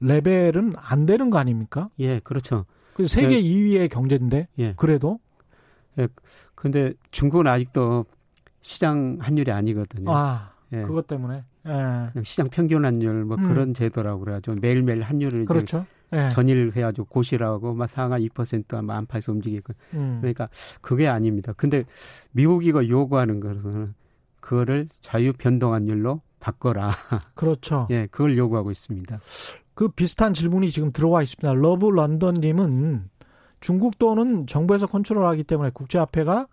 [0.00, 1.88] 레벨은 안 되는 거 아닙니까?
[1.98, 2.66] 예, 그렇죠.
[2.94, 3.42] 그 세계 예.
[3.42, 4.74] 2위의 경제인데 예.
[4.76, 5.18] 그래도
[5.98, 6.08] 예.
[6.54, 8.04] 근데 중국은 아직도
[8.60, 10.10] 시장 환율이 아니거든요.
[10.10, 10.82] 아, 예.
[10.82, 12.22] 그것 때문에 예.
[12.22, 13.48] 시장 평균 환율 뭐 음.
[13.48, 15.86] 그런 제도라고 그래가지고 매일매일 환율을 그렇죠.
[16.12, 16.28] 예.
[16.30, 20.18] 전일 해가지고 고시라고 막 상하 2%만 안팎에서 움직이고 음.
[20.20, 20.48] 그러니까
[20.80, 21.52] 그게 아닙니다.
[21.56, 21.84] 근데
[22.32, 23.94] 미국이 거 요구하는 것은
[24.40, 26.92] 그거를 자유 변동 환율로 바꿔라.
[27.34, 27.88] 그렇죠.
[27.90, 29.18] 예, 그걸 요구하고 있습니다.
[29.74, 31.52] 그 비슷한 질문이 지금 들어와 있습니다.
[31.54, 33.08] 러브 런던님은
[33.60, 36.46] 중국 돈은 정부에서 컨트롤하기 때문에 국제화폐가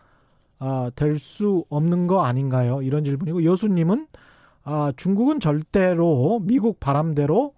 [0.59, 2.81] 아, 될 수 없는 거 아닌가요?
[2.81, 4.07] 이런 질문이고 여수님은
[4.63, 7.53] 아, 중국은 절대로 미국 바람대로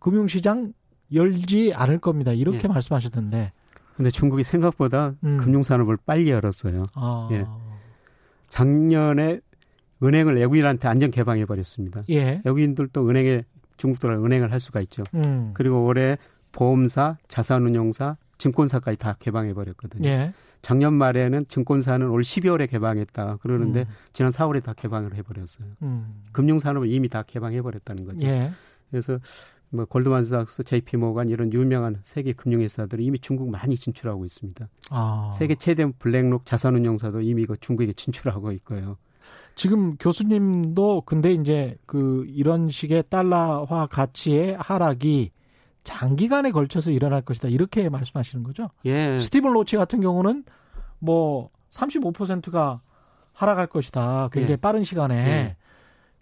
[0.00, 0.72] 금융시장
[1.12, 2.32] 열지 않을 겁니다.
[2.32, 2.68] 이렇게 예.
[2.68, 3.52] 말씀하셨던데.
[3.96, 5.38] 근데 중국이 생각보다 음.
[5.38, 6.84] 금융산업을 빨리 열었어요.
[6.94, 7.28] 아.
[7.32, 7.44] 예.
[8.48, 9.40] 작년에
[10.02, 12.02] 은행을 외국인한테 안전 개방해 버렸습니다.
[12.08, 12.40] 예.
[12.44, 13.42] 외국인들도 은행에
[13.76, 15.02] 중국 들어 은행을 할 수가 있죠.
[15.14, 15.50] 음.
[15.54, 16.16] 그리고 올해
[16.52, 20.08] 보험사, 자산운용사, 증권사까지 다 개방해 버렸거든요.
[20.08, 20.32] 예.
[20.62, 23.94] 작년 말에는 증권사는 올 12월에 개방했다 그러는데 음.
[24.12, 25.68] 지난 4월에 다 개방을 해버렸어요.
[25.82, 26.24] 음.
[26.32, 28.20] 금융산업을 이미 다 개방해 버렸다는 거죠.
[28.22, 28.50] 예.
[28.90, 29.18] 그래서
[29.70, 34.68] 뭐 골드만삭스, JP모간 이런 유명한 세계 금융회사들이 이미 중국 많이 진출하고 있습니다.
[34.90, 35.30] 아.
[35.34, 38.96] 세계 최대 블랙록 자산운용사도 이미 그 중국에 진출하고 있고요.
[39.54, 45.32] 지금 교수님도 근데 이제 그 이런 식의 달러화 가치의 하락이
[45.84, 47.48] 장기간에 걸쳐서 일어날 것이다.
[47.48, 48.70] 이렇게 말씀하시는 거죠?
[48.84, 49.18] 예.
[49.18, 50.44] 스티븐 로치 같은 경우는
[50.98, 52.80] 뭐 35%가
[53.32, 54.28] 하락할 것이다.
[54.32, 54.56] 굉장히 예.
[54.56, 55.16] 빠른 시간에.
[55.16, 55.56] 예.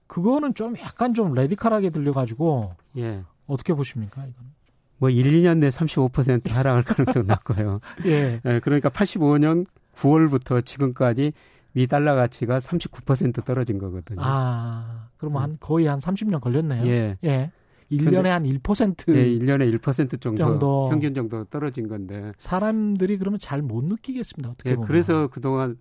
[0.07, 2.75] 그거는 좀 약간 좀 레디컬하게 들려가지고.
[2.99, 3.25] 예.
[3.47, 4.55] 어떻게 보십니까, 이건?
[4.99, 7.81] 뭐 1, 2년 내 35% 하락할 가능성이 낮고요.
[8.07, 8.41] 예.
[8.45, 8.61] 예.
[8.61, 11.33] 그러니까 85년 9월부터 지금까지
[11.73, 14.21] 미 달러 가치가 39% 떨어진 거거든요.
[14.23, 16.87] 아, 그럼 한 거의 한 30년 걸렸네요.
[16.87, 17.19] 예.
[17.25, 17.51] 예.
[17.93, 19.15] 1년에 한 1%.
[19.15, 22.33] 예, 1년에 1% 정도, 정도, 평균 정도 떨어진 건데.
[22.39, 24.51] 사람들이 그러면 잘 못 느끼겠습니다.
[24.51, 24.89] 어떻게 예, 보면.
[24.89, 25.77] 그래서 그동안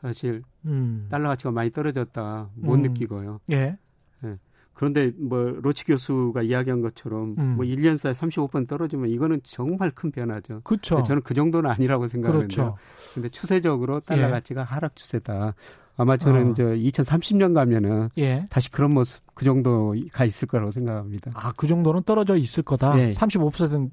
[0.00, 1.08] 사실 음.
[1.10, 2.82] 달러 가치가 많이 떨어졌다 못 음.
[2.82, 3.40] 느끼고요.
[3.50, 3.76] 예.
[4.24, 4.38] 예.
[4.76, 7.54] 그런데 뭐 로치 교수가 이야기한 것처럼 음.
[7.56, 10.60] 뭐 1년 사이에 35번 떨어지면 이거는 정말 큰 변화죠.
[10.64, 11.02] 그렇죠.
[11.02, 12.54] 저는 그 정도는 아니라고 생각하는데.
[12.54, 12.76] 그렇죠.
[13.14, 14.30] 근데 추세적으로 달러 예.
[14.30, 15.54] 가치가 하락 추세다.
[15.96, 16.54] 아마 저는 어.
[16.54, 18.46] 저 2030년 가면은 예.
[18.50, 21.30] 다시 그런 모습 그 정도가 있을 거라고 생각합니다.
[21.34, 23.00] 아, 그 정도는 떨어져 있을 거다.
[23.00, 23.08] 예.
[23.08, 23.90] 35%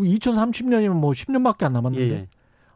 [0.00, 2.14] 2030년이면 뭐 10년밖에 안 남았는데.
[2.14, 2.28] 예.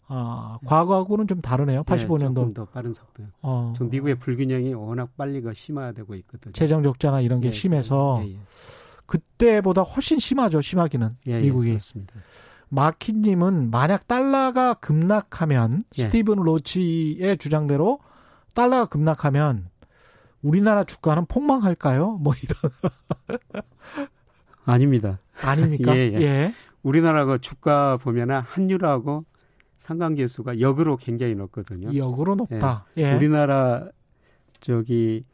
[0.09, 1.85] 아, 과거하고는 좀 다르네요.
[1.85, 2.35] 85년도.
[2.35, 3.29] 조금 더 빠른 속도요.
[3.43, 3.73] 어.
[3.77, 6.53] 좀 미국의 불균형이 워낙 빨리가 심화되고 있거든요.
[6.53, 8.37] 재정 적자나 이런 게 예, 심해서 예, 예.
[9.07, 10.61] 그때보다 훨씬 심하죠.
[10.61, 11.71] 심하기는 예, 예, 미국이.
[11.71, 12.15] 그렇습니다.
[12.69, 17.99] 마키님은 만약 달러가 급락하면 스티븐 로치의 주장대로
[18.55, 19.69] 달러가 급락하면
[20.41, 22.13] 우리나라 주가는 폭망할까요?
[22.21, 22.73] 뭐 이런.
[24.65, 25.19] 아닙니다.
[25.43, 25.95] 아닙니까?
[25.97, 26.55] 예, 예.
[26.83, 29.25] 우리나라가 주가 보면은 한유하고
[29.83, 31.95] 상관계수가 역으로 굉장히 높거든요.
[31.95, 32.87] 역으로 높다.
[32.97, 33.03] 예.
[33.03, 33.17] 예.
[33.17, 33.89] 우리나라
[34.61, 35.25] 저기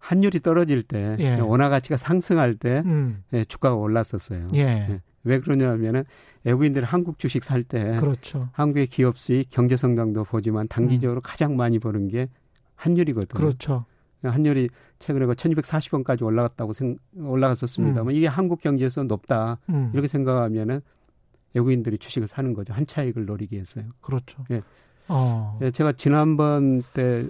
[0.00, 1.38] 환율이 떨어질 때 예.
[1.38, 3.22] 원화 가치가 상승할 때 음.
[3.32, 4.48] 예, 주가가 올랐었어요.
[4.54, 4.60] 예.
[4.60, 5.00] 예.
[5.22, 6.02] 왜 그러냐면은
[6.42, 8.48] 외국인들이 한국 주식 살 때 그렇죠.
[8.52, 11.22] 한국의 기업 수익, 경제 성장도 보지만 단기적으로 음.
[11.22, 12.26] 가장 많이 버는 게
[12.74, 13.38] 환율이거든요.
[13.38, 13.84] 그렇죠.
[14.24, 18.16] 환율이 최근에 그 1240원까지 올라갔다고 생, 올라갔었습니다만 음.
[18.16, 19.58] 이게 한국 경제에서 높다.
[19.68, 19.90] 음.
[19.92, 20.80] 이렇게 생각하면은
[21.54, 22.72] 외국인들이 주식을 사는 거죠.
[22.72, 23.84] 한 차익을 노리기 위해서요.
[24.00, 24.44] 그렇죠.
[24.50, 24.62] 예.
[25.08, 25.58] 어.
[25.62, 27.26] 예, 제가 지난번 때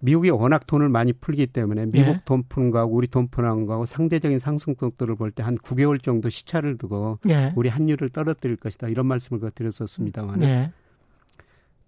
[0.00, 2.20] 미국이 워낙 돈을 많이 풀기 때문에 미국 예.
[2.24, 6.28] 돈 푸는 거하고 우리 돈 푸는 거하고 상대적인 상승 속도를 볼 때 한 9개월 정도
[6.28, 7.52] 시차를 두고 예.
[7.56, 10.72] 우리 환율을 떨어뜨릴 것이다 이런 말씀을 드렸었습니다만 예.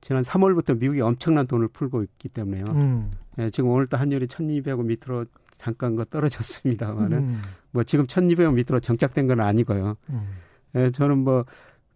[0.00, 2.64] 지난 3월부터 미국이 엄청난 돈을 풀고 있기 때문에요.
[2.70, 3.10] 음.
[3.38, 5.26] 예, 지금 오늘도 환율이 1,200원 밑으로
[5.58, 7.42] 잠깐 거 떨어졌습니다만은 음.
[7.72, 9.96] 뭐 지금 1,200원 밑으로 정착된 건 아니고요.
[10.10, 10.28] 음.
[10.76, 11.44] 예, 저는 뭐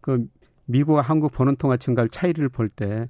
[0.00, 0.26] 그
[0.66, 3.06] 미국과 한국 보는 통화 증가율 차이를 볼 때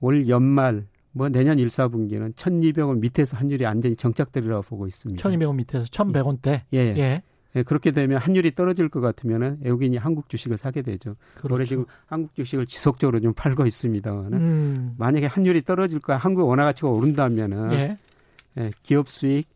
[0.00, 5.22] 올 연말 뭐 내년 1, 4분기는 1,200원 밑에서 환율이 안전히 정착되리라고 보고 있습니다.
[5.22, 6.62] 1,200원 밑에서 1,100원대.
[6.74, 6.78] 예.
[6.78, 7.22] 예.
[7.56, 7.62] 예.
[7.62, 11.16] 그렇게 되면 환율이 떨어질 것 같으면은 외국인이 한국 주식을 사게 되죠.
[11.36, 11.54] 그렇죠.
[11.54, 14.94] 올해 지금 한국 주식을 지속적으로 좀 팔고 있습니다만은 음.
[14.98, 17.98] 만약에 환율이 떨어질 거야 한국 원화 가치가 오른다면은 예.
[18.58, 19.48] 예, 기업 수익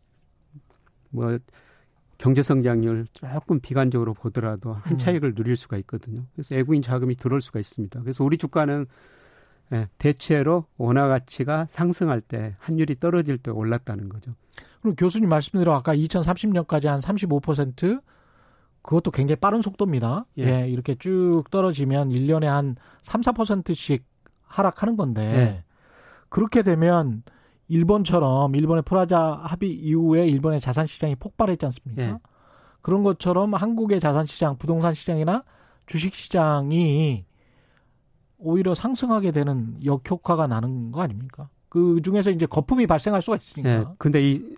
[1.09, 1.37] 뭐
[2.19, 4.97] 경제 성장률 조금 비관적으로 보더라도 한 음.
[4.97, 6.25] 차익을 누릴 수가 있거든요.
[6.35, 8.01] 그래서 외국인 자금이 들어올 수가 있습니다.
[8.01, 8.85] 그래서 우리 주가는
[9.71, 14.33] 예, 대체로 원화 가치가 상승할 때 환율이 떨어질 때 올랐다는 거죠.
[14.81, 18.01] 그럼 교수님 말씀대로 아까 2030년까지 한 35%
[18.81, 20.25] 그것도 굉장히 빠른 속도입니다.
[20.39, 20.63] 예.
[20.63, 24.03] 예 이렇게 쭉 떨어지면 1년에 한 3, 4%씩
[24.43, 25.63] 하락하는 건데 예.
[26.27, 27.23] 그렇게 되면
[27.69, 32.01] 일본처럼 일본의 프라자 합의 이후에 일본의 자산 시장이 폭발했지 않습니까?
[32.01, 32.15] 예.
[32.81, 35.43] 그런 것처럼 한국의 자산 시장, 부동산 시장이나
[35.85, 37.25] 주식 시장이
[38.39, 41.49] 오히려 상승하게 되는 역효과가 나는 거 아닙니까?
[41.67, 43.69] 그 중에서 이제 거품이 발생할 수가 있으니까.
[43.69, 43.85] 예.
[43.97, 44.55] 근데 이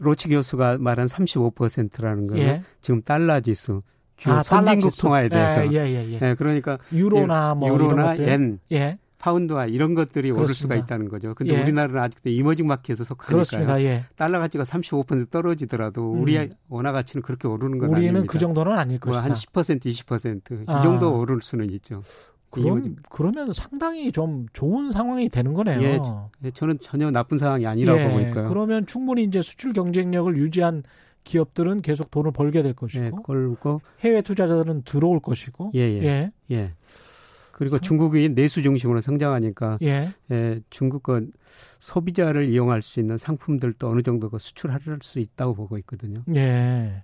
[0.00, 2.62] 로치 교수가 말한 35%라는 거는 예.
[2.80, 3.82] 지금 달러 지수
[4.16, 6.34] 주요 아, 선진국 통화에 대해서 예, 예, 예, 예.
[6.34, 8.98] 그러니까 유로나 뭐 유로나 엔 예.
[9.18, 10.42] 파운드와 이런 것들이 그렇습니다.
[10.42, 11.34] 오를 수가 있다는 거죠.
[11.34, 11.62] 근데 예.
[11.62, 13.84] 우리나라는 아직도 이머징 마켓에 속하니까요.
[13.84, 14.04] 예.
[14.16, 16.22] 달러 가치가 35% 떨어지더라도 음.
[16.22, 18.32] 우리의 원화 가치는 그렇게 오르는 건 우리는 아닙니다.
[18.32, 19.20] 그 정도는 아닐 것이다.
[19.20, 20.82] 뭐 한 10% 20%이 아.
[20.82, 22.02] 정도 오를 수는 있죠.
[22.50, 25.80] 그럼, 그러면 상당히 좀 좋은 상황이 되는 거네요.
[25.82, 25.98] 예,
[26.44, 28.48] 예 저는 전혀 나쁜 상황이 아니라고 예, 있고요.
[28.48, 30.82] 그러면 충분히 이제 수출 경쟁력을 유지한
[31.24, 36.72] 기업들은 계속 돈을 벌게 될 것이고, 예, 걸고 해외 투자자들은 들어올 것이고, 예, 예, 예.
[37.56, 37.58] 예.
[37.58, 37.80] 그리고 상...
[37.80, 41.32] 중국이 내수 중심으로 성장하니까, 예, 예 중국 건
[41.80, 46.22] 소비자를 이용할 수 있는 상품들도 어느 정도 그 수출할 수 있다고 보고 있거든요.
[46.34, 47.02] 예.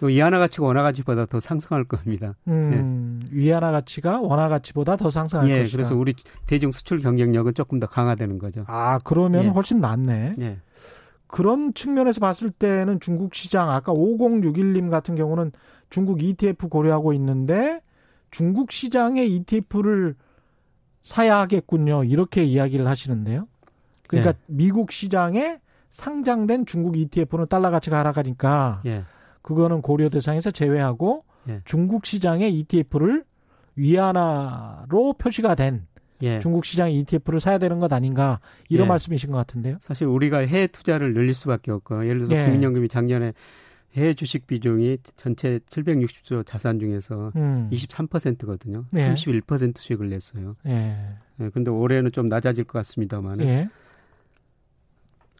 [0.00, 2.34] 위안화 가치가 원화 가치보다 더 상승할 겁니다.
[2.48, 3.36] 음, 네.
[3.36, 5.76] 위안화 가치가 원화 가치보다 더 상승할 예, 것이다.
[5.76, 6.14] 그래서 우리
[6.46, 8.64] 대중 수출 경쟁력은 조금 더 강화되는 거죠.
[8.66, 9.48] 아, 그러면 예.
[9.48, 10.36] 훨씬 낫네.
[10.40, 10.58] 예.
[11.26, 15.52] 그런 측면에서 봤을 때는 중국 시장 아까 5061님 같은 경우는
[15.90, 17.80] 중국 ETF 고려하고 있는데
[18.34, 20.16] 중국 시장의 ETF를
[21.02, 22.02] 사야 하겠군요.
[22.02, 23.46] 이렇게 이야기를 하시는데요.
[24.08, 24.42] 그러니까 예.
[24.46, 25.60] 미국 시장에
[25.92, 29.04] 상장된 중국 ETF는 달러 가치가 하락하니까 예.
[29.40, 31.60] 그거는 고려 대상에서 제외하고 예.
[31.64, 33.22] 중국 시장의 ETF를
[33.76, 35.86] 위안화로 표시가 된
[36.22, 36.40] 예.
[36.40, 38.88] 중국 시장의 ETF를 사야 되는 것 아닌가 이런 예.
[38.88, 39.76] 말씀이신 것 같은데요.
[39.80, 42.46] 사실 우리가 해외 투자를 늘릴 수밖에 없고 예를 들어서 예.
[42.46, 43.32] 국민연금이 작년에
[43.94, 47.68] 해외 주식 비중이 전체 760조 자산 중에서 음.
[47.72, 48.84] 23%거든요.
[48.94, 49.14] 예.
[49.14, 50.56] 31% 수익을 냈어요.
[50.66, 50.96] 예.
[51.40, 51.48] 예.
[51.50, 53.68] 근데 올해는 좀 낮아질 것 같습니다만 예.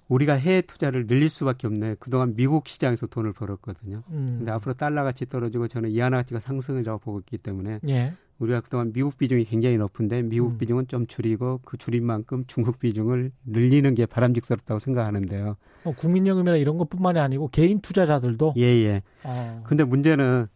[0.09, 1.97] 우리가 해외 투자를 늘릴 수밖에 없네.
[1.99, 4.03] 그동안 미국 시장에서 돈을 벌었거든요.
[4.11, 4.37] 음.
[4.39, 8.15] 근데 앞으로 달러 가치 떨어지고 저는 이하나 가치가 상승이라고 보고 있기 때문에 예.
[8.39, 10.59] 우리가 그동안 미국 비중이 굉장히 높은데 미국 음.
[10.59, 15.57] 비중은 좀 줄이고 그 줄인 만큼 중국 비중을 늘리는 게 바람직스럽다고 생각하는데요.
[15.85, 18.85] 어, 국민연금이나 이런 것뿐만이 아니고 개인 투자자들도 예예.
[18.85, 19.03] 예.
[19.25, 19.63] 어.
[19.65, 20.47] 근데 문제는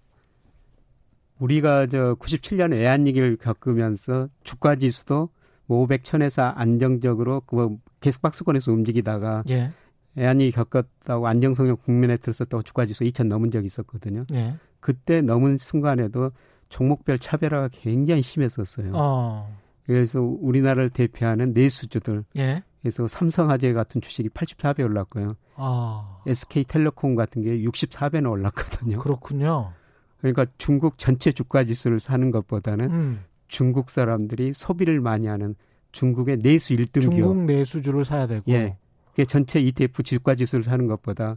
[1.38, 5.28] 우리가 저 97년 외환위기를 겪으면서 주가 지수도
[5.66, 9.70] 뭐 500, 1000에서 안정적으로 그 계속 박스권에서 움직이다가 예.
[10.18, 14.24] 애안이 겪었다고 안정성의 국면에 들었었다고 주가지수 2천 넘은 적이 있었거든요.
[14.32, 14.54] 예.
[14.80, 16.32] 그때 넘은 순간에도
[16.68, 18.92] 종목별 차별화가 굉장히 심했었어요.
[18.94, 19.56] 어.
[19.86, 22.62] 그래서 우리나라를 대표하는 내수주들, 예.
[22.82, 25.34] 그래서 삼성화재 같은 주식이 84배 올랐고요.
[25.56, 26.22] 어.
[26.26, 28.98] SK텔레콤 같은 게 64배나 올랐거든요.
[28.98, 29.72] 그렇군요.
[30.18, 33.24] 그러니까 중국 전체 주가 지수를 사는 것보다는 음.
[33.46, 35.54] 중국 사람들이 소비를 많이 하는
[35.92, 37.26] 중국의 내수 1등 중국 기업.
[37.28, 38.44] 중국 내수주를 사야 되고.
[38.48, 38.76] 예.
[39.10, 41.36] 그게 전체 ETF 주가 지수를 사는 것보다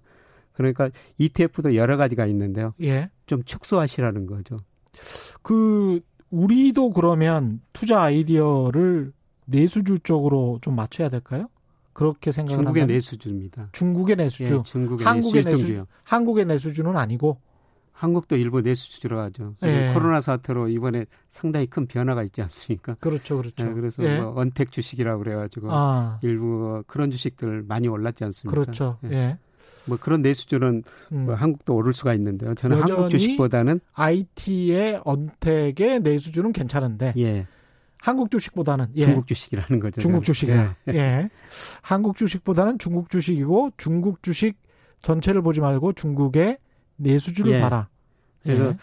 [0.53, 2.73] 그러니까 ETF도 여러 가지가 있는데요.
[2.83, 3.09] 예.
[3.25, 4.59] 좀 축소하시라는 거죠.
[5.41, 9.11] 그 우리도 그러면 투자 아이디어를
[9.45, 11.47] 내수주 쪽으로 좀 맞춰야 될까요?
[11.93, 13.69] 그렇게 생각을 중국의 내수주입니다.
[13.73, 14.55] 중국의 내수주.
[14.55, 17.37] 예, 중국의 한국의 내수, 한국의 내수주는 아니고
[17.91, 19.55] 한국도 일부 내수주로 하죠.
[19.63, 19.91] 예.
[19.93, 22.95] 코로나 사태로 이번에 상당히 큰 변화가 있지 않습니까?
[22.95, 23.65] 그렇죠, 그렇죠.
[23.65, 24.21] 네, 그래서 예.
[24.21, 26.17] 뭐 언택 주식이라고 그래가지고 아.
[26.23, 28.59] 일부 그런 주식들 많이 올랐지 않습니까?
[28.59, 28.97] 그렇죠.
[29.11, 29.37] 예.
[29.85, 29.89] 예.
[29.89, 31.25] 뭐 그런 내수주는 음.
[31.25, 32.55] 뭐 한국도 오를 수가 있는데요.
[32.55, 37.13] 저는 한국 주식보다는 IT의 언택의 내수주는 괜찮은데.
[37.17, 37.47] 예.
[38.01, 39.05] 한국 주식보다는 예.
[39.05, 40.01] 중국 주식이라는 거죠.
[40.01, 40.75] 중국 주식이다.
[40.89, 40.93] 예.
[40.93, 41.29] 예.
[41.81, 44.57] 한국 주식보다는 중국 주식이고 중국 주식
[45.03, 46.57] 전체를 보지 말고 중국의
[46.95, 47.61] 내수주를 예.
[47.61, 47.89] 봐라.
[48.41, 48.77] 그래서 예.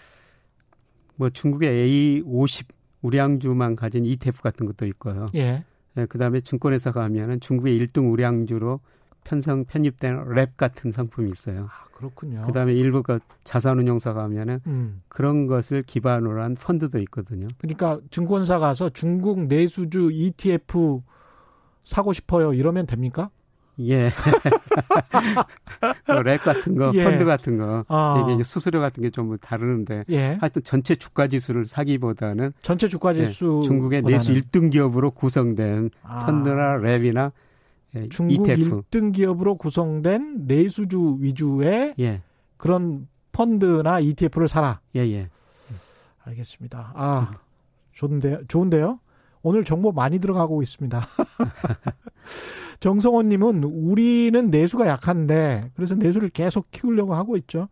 [1.17, 2.67] 뭐 중국의 A50
[3.03, 5.27] 우량주만 가진 ETF 같은 것도 있고요.
[5.35, 5.65] 예.
[5.97, 8.81] 예 그다음에 증권회사 가면은 중국의 1등 우량주로
[9.29, 11.69] 편성 편입된 랩 같은 상품이 있어요.
[11.71, 12.43] 아, 그렇군요.
[12.47, 15.03] 그다음에 일부 그 자산운용사가 하면은 음.
[15.09, 17.47] 그런 것을 기반으로 한 펀드도 있거든요.
[17.59, 21.03] 그러니까 증권사 가서 중국 내수주 ETF
[21.85, 22.55] 사고 싶어요.
[22.55, 23.29] 이러면 됩니까?
[23.81, 24.11] 예.
[26.09, 27.05] 뭐랩 같은 거, 예.
[27.05, 28.29] 펀드 같은 거, 아.
[28.33, 30.39] 이게 수수료 같은 게 좀 다르는데, 예.
[30.41, 36.27] 하여튼 전체 주가 지수를 사기보다는 전체 주가 지수 예, 중국의 내수 1등 기업으로 구성된 아.
[36.27, 37.31] 펀드나 랩이나
[37.97, 38.83] 예, 중국 ETF.
[38.83, 42.23] 1등 기업으로 구성된 내수주 위주의 예.
[42.57, 44.81] 그런 펀드나 ETF를 사라.
[44.97, 45.31] 예, 예.
[46.25, 46.93] 알겠습니다.
[46.95, 47.31] 아,
[47.93, 48.47] 좋은데요.
[48.49, 49.01] 좋은데요.
[49.43, 51.07] 오늘 정보 많이 들어가고 있습니다.
[52.81, 57.69] 정성호님은 우리는 내수가 약한데 그래서 내수를 계속 키우려고 하고 있죠.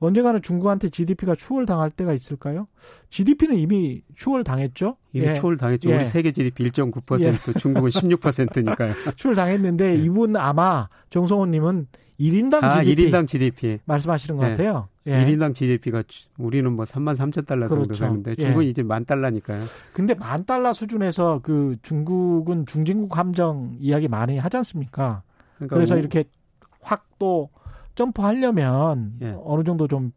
[0.00, 2.66] 언젠가는 중국한테 GDP가 추월 당할 때가 있을까요?
[3.10, 4.96] GDP는 이미 추월 당했죠.
[5.12, 5.34] 이미 예.
[5.34, 5.90] 추월 당했죠.
[5.90, 5.96] 예.
[5.96, 7.58] 우리 세계 GDP 1.9%, 예.
[7.58, 8.92] 중국은 16%니까요.
[9.16, 9.94] 추월 당했는데 예.
[9.96, 11.86] 이분 아마 정성호님은
[12.18, 14.50] 1인당 아, GDP 1인당 GDP 말씀하시는 것 예.
[14.50, 14.88] 같아요.
[15.06, 15.24] 예.
[15.24, 16.02] 1인당 GDP가
[16.36, 17.94] 우리는 뭐 3만 3천 달러 그렇죠.
[17.94, 18.34] 정도 되는데 예.
[18.36, 18.68] 중국은 예.
[18.68, 19.62] 이제 만 달러니까요.
[19.92, 25.22] 근데 만 달러 수준에서 그 중국은 중진국 함정 이야기 많이 하지 않습니까?
[25.56, 25.98] 그러니까 그래서 오...
[25.98, 26.24] 이렇게
[26.80, 27.50] 확 또
[27.94, 29.36] 점프하려면 예.
[29.44, 30.12] 어느 정도 좀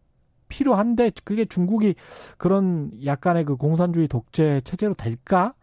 [0.48, 1.96] 필요한데 그게 중국이
[2.38, 5.54] 그런 약간의 그 공산주의 독재 체제로 될까?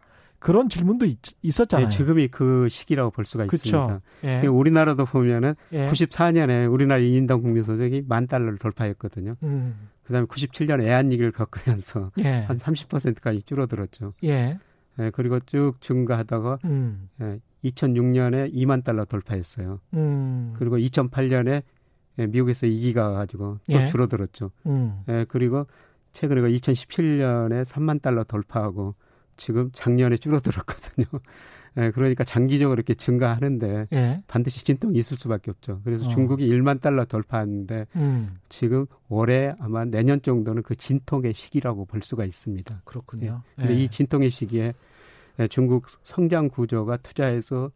[0.41, 4.01] 그런 질문도 있, 었잖아요 네, 지금이 그 시기라고 볼 수가 그쵸.
[4.23, 4.43] 있습니다.
[4.43, 4.47] 예.
[4.47, 5.87] 우리나라도 보면은 예.
[5.87, 9.35] 94년에 우리나라 2인당 국민 소득이 만 달러를 돌파했거든요.
[9.43, 9.89] 음.
[10.03, 12.39] 그다음에 97년에 애한위기를 겪으면서 예.
[12.47, 14.15] 한 30%까지 줄어들었죠.
[14.23, 14.57] 예.
[14.99, 15.11] 예.
[15.11, 17.07] 그리고 쭉 증가하다가 음.
[17.21, 19.79] 예, 2006년에 2만 달러 돌파했어요.
[19.93, 20.55] 음.
[20.57, 21.61] 그리고 2008년에
[22.17, 23.85] 예, 미국에서 이기가 가지고 또 예.
[23.85, 24.49] 줄어들었죠.
[24.65, 25.03] 음.
[25.07, 25.67] 예, 그리고
[26.13, 28.95] 최근에 2017년에 3만 달러 돌파하고
[29.41, 31.07] 지금 작년에 줄어들었거든요.
[31.77, 34.23] 예, 그러니까 장기적으로 이렇게 증가하는데 예.
[34.27, 35.81] 반드시 진통이 있을 수밖에 없죠.
[35.83, 36.09] 그래서 어.
[36.09, 38.37] 중국이 1만 달러 돌파하는데 음.
[38.49, 42.81] 지금 올해 아마 내년 정도는 그 진통의 시기라고 볼 수가 있습니다.
[42.85, 43.41] 그렇군요.
[43.57, 43.61] 예.
[43.61, 43.87] 근데 이 예.
[43.87, 44.73] 진통의 시기에
[45.39, 47.71] 예, 중국 성장 구조가 투자해서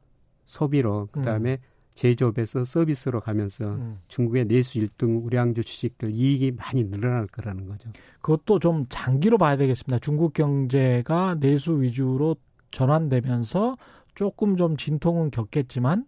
[0.46, 1.75] 소비로 그다음에 음.
[1.96, 4.00] 제조업에서 서비스로 가면서 음.
[4.10, 7.90] 중국의 내수 1등 우량주 주식들 이익이 많이 늘어날 거라는 거죠.
[8.22, 10.00] 그것도 좀 장기로 봐야 되겠습니다.
[10.00, 12.36] 중국 경제가 내수 위주로
[12.72, 13.78] 전환되면서
[14.14, 16.06] 조금 좀 진통은 겪겠지만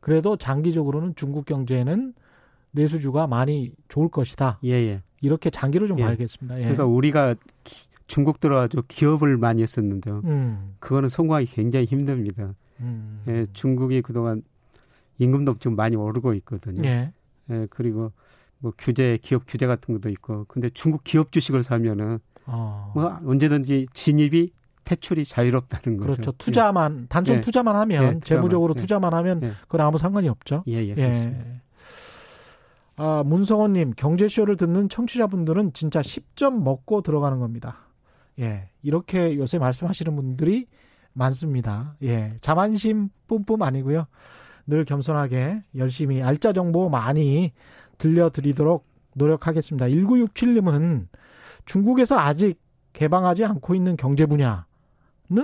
[0.00, 2.14] 그래도 장기적으로는 중국 경제는
[2.72, 4.58] 내수주가 많이 좋을 것이다.
[4.64, 5.02] 예, 예.
[5.20, 6.04] 이렇게 장기로 좀 예.
[6.04, 6.58] 봐야겠습니다.
[6.58, 6.62] 예.
[6.62, 7.34] 그러니까 우리가
[8.06, 10.22] 중국 들어가지고 기업을 많이 했었는데요.
[10.24, 10.74] 음.
[10.80, 12.54] 그거는 성공하기 굉장히 힘듭니다.
[12.80, 13.22] 음.
[13.28, 14.42] 예, 중국이 그동안
[15.18, 16.82] 임금도 좀 많이 오르고 있거든요.
[16.88, 17.12] 예.
[17.50, 18.12] 예 그리고
[18.58, 20.44] 뭐 규제, 기업 규제 같은 것도 있고.
[20.48, 22.92] 근데 중국 기업 주식을 사면은 어.
[22.94, 24.52] 뭐 언제든지 진입이
[24.84, 26.12] 퇴출이 자유롭다는 거죠.
[26.12, 26.32] 그렇죠.
[26.32, 27.06] 투자만 예.
[27.08, 27.40] 단순 예.
[27.42, 28.80] 투자만 하면 예, 재무적으로 예.
[28.80, 29.52] 투자만 하면 예.
[29.62, 30.64] 그건 아무 상관이 없죠.
[30.66, 30.94] 예, 예.
[30.94, 31.44] 그렇습니다.
[32.96, 37.76] 아, 문성원 님, 경제쇼를 듣는 청취자분들은 진짜 10점 먹고 들어가는 겁니다.
[38.40, 38.70] 예.
[38.82, 40.66] 이렇게 요새 말씀하시는 분들이
[41.12, 41.96] 많습니다.
[42.02, 42.36] 예.
[42.40, 44.06] 자만심 뿜뿜 아니고요.
[44.68, 47.52] 늘 겸손하게 열심히 알짜 정보 많이
[47.96, 49.86] 들려드리도록 노력하겠습니다.
[49.86, 51.06] 1967님은
[51.64, 52.60] 중국에서 아직
[52.92, 54.62] 개방하지 않고 있는 경제 분야는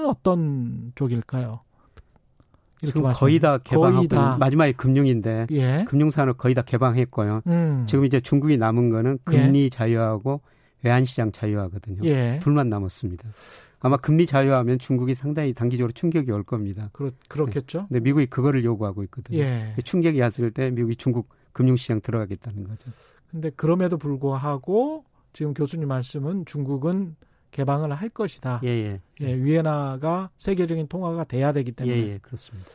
[0.06, 1.60] 어떤 쪽일까요?
[2.84, 4.36] 지금 거의 다 개방하고 거의 다.
[4.36, 5.84] 마지막에 금융인데 예.
[5.88, 7.40] 금융산업 거의 다 개방했고요.
[7.46, 7.84] 음.
[7.88, 9.68] 지금 이제 중국이 남은 거는 금리 예.
[9.70, 10.42] 자유하고
[10.84, 12.04] 외환시장 자유화거든요.
[12.04, 12.38] 예.
[12.42, 13.28] 둘만 남았습니다.
[13.80, 16.90] 아마 금리 자유화하면 중국이 상당히 단기적으로 충격이 올 겁니다.
[16.92, 17.80] 그렇, 그렇겠죠.
[17.80, 17.86] 네.
[17.88, 19.38] 근데 미국이 그거를 요구하고 있거든요.
[19.38, 19.74] 예.
[19.84, 22.90] 충격이 왔을 때 미국이 중국 금융시장 들어가겠다는 거죠.
[23.30, 27.16] 근데 그럼에도 불구하고 지금 교수님 말씀은 중국은
[27.50, 28.60] 개방을 할 것이다.
[28.64, 29.00] 예, 예.
[29.20, 31.96] 예 위에나가 세계적인 통화가 돼야 되기 때문에.
[31.96, 32.68] 예, 예, 그렇습니다.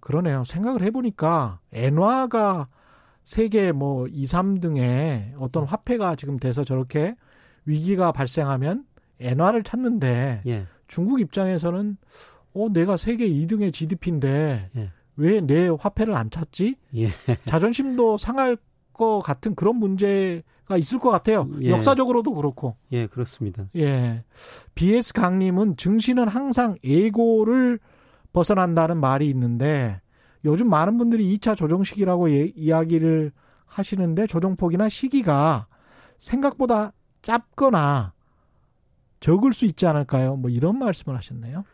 [0.00, 0.44] 그러네요.
[0.44, 2.68] 생각을 해보니까 엔화가
[3.24, 7.14] 세계 뭐 2, 3등의 어떤 화폐가 지금 돼서 저렇게
[7.68, 8.84] 위기가 발생하면
[9.20, 10.66] 엔화를 찾는데 예.
[10.86, 11.96] 중국 입장에서는
[12.54, 14.90] 어 내가 세계 2등의 GDP인데 예.
[15.16, 16.76] 왜내 화폐를 안 찾지?
[16.96, 17.10] 예.
[17.44, 18.56] 자존심도 상할
[18.94, 21.48] 것 같은 그런 문제가 있을 것 같아요.
[21.60, 21.70] 예.
[21.70, 22.76] 역사적으로도 그렇고.
[22.92, 23.68] 예, 그렇습니다.
[23.76, 24.24] 예.
[24.74, 27.80] BS 강님은 증시는 항상 예고를
[28.32, 30.00] 벗어난다는 말이 있는데
[30.44, 33.32] 요즘 많은 분들이 2차 조정식이라고 예, 이야기를
[33.66, 35.66] 하시는데 조정폭이나 시기가
[36.16, 36.92] 생각보다
[37.28, 38.14] 짧거나
[39.20, 40.36] 적을 수 있지 않을까요?
[40.36, 41.64] 뭐 이런 말씀을 하셨네요.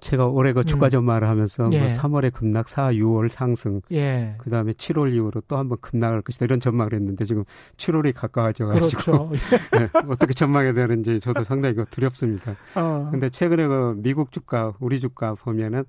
[0.00, 1.28] 제가 올해 그 주가 전망을 음.
[1.28, 1.78] 하면서 뭐 예.
[1.78, 4.34] 뭐 3월에 급락, 4, 6월 상승, 예.
[4.38, 7.44] 그 다음에 7월 이후로 또 한번 급락할 것이다 이런 전망을 했는데 지금
[7.76, 9.30] 7월이 가까워져 가지고 그렇죠.
[9.78, 12.56] 네, 어떻게 전망해야 되는지 저도 상당히 그 두렵습니다.
[12.74, 13.08] 어.
[13.12, 15.84] 근데 최근에 그 미국 주가, 우리 주가 보면은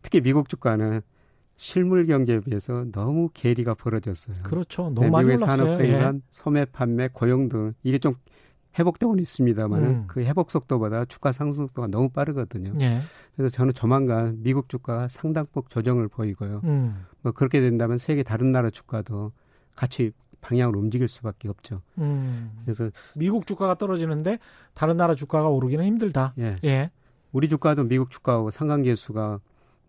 [0.00, 1.02] 특히 미국 주가는
[1.60, 4.34] 실물 경제에 비해서 너무 괴리가 벌어졌어요.
[4.42, 4.84] 그렇죠.
[4.84, 6.20] 너무 네, 많이 미국의 산업 생산, 예.
[6.30, 8.14] 소매 판매, 고용 등 이게 좀
[8.78, 10.04] 회복되고는 있습니다만 음.
[10.06, 12.72] 그 회복 속도보다 주가 상승 속도가 너무 빠르거든요.
[12.80, 13.00] 예.
[13.36, 16.62] 그래서 저는 조만간 미국 주가가 상당폭 조정을 보이고요.
[16.64, 17.04] 음.
[17.20, 19.32] 뭐 그렇게 된다면 세계 다른 나라 주가도
[19.76, 21.82] 같이 방향을 움직일 수밖에 없죠.
[21.98, 22.52] 음.
[22.64, 24.38] 그래서 미국 주가가 떨어지는데
[24.72, 26.32] 다른 나라 주가가 오르기는 힘들다.
[26.38, 26.56] 예.
[26.64, 26.90] 예.
[27.32, 29.40] 우리 주가도 미국 주가하고 상관계수가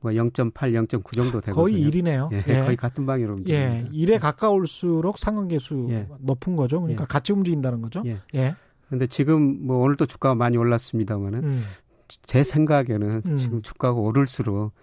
[0.02, 1.54] 뭐 0.8, 0.9 정도 되거든요.
[1.54, 2.32] 거의 1이네요.
[2.34, 2.66] 예, 예.
[2.66, 3.78] 거의 같은 방향으로 움직입니다.
[3.78, 6.08] 예, 1에 가까울수록 상관계수 예.
[6.20, 6.82] 높은 거죠.
[6.82, 7.08] 그러니까 예.
[7.08, 8.02] 같이 움직인다는 거죠.
[8.06, 8.20] 예.
[8.36, 8.56] 예.
[8.90, 11.64] 근데 지금 뭐 오늘 또 주가가 많이 올랐습니다만은 음.
[12.26, 13.38] 제 생각에는 음.
[13.38, 14.74] 지금 주가가 오를수록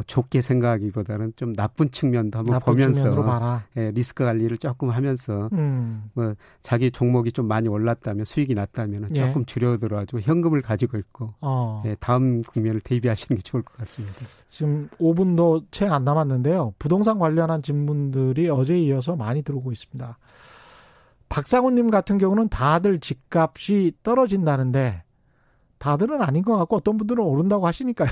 [0.00, 6.10] 뭐 좋게 생각하기보다는 좀 나쁜 측면도 한번 나쁜 보면서 예, 리스크 관리를 조금 하면서 음.
[6.14, 9.26] 뭐 자기 종목이 좀 많이 올랐다면 수익이 났다면 예.
[9.26, 11.82] 조금 줄여들어가지고 현금을 가지고 있고 어.
[11.84, 14.14] 예, 다음 국면을 대비하시는 게 좋을 것 같습니다.
[14.48, 16.74] 지금 5분도 채 안 남았는데요.
[16.78, 20.18] 부동산 관련한 질문들이 어제 이어서 많이 들어오고 있습니다.
[21.28, 25.02] 박상훈님 같은 경우는 다들 집값이 떨어진다는데
[25.78, 28.08] 다들은 아닌 것 같고 어떤 분들은 오른다고 하시니까요.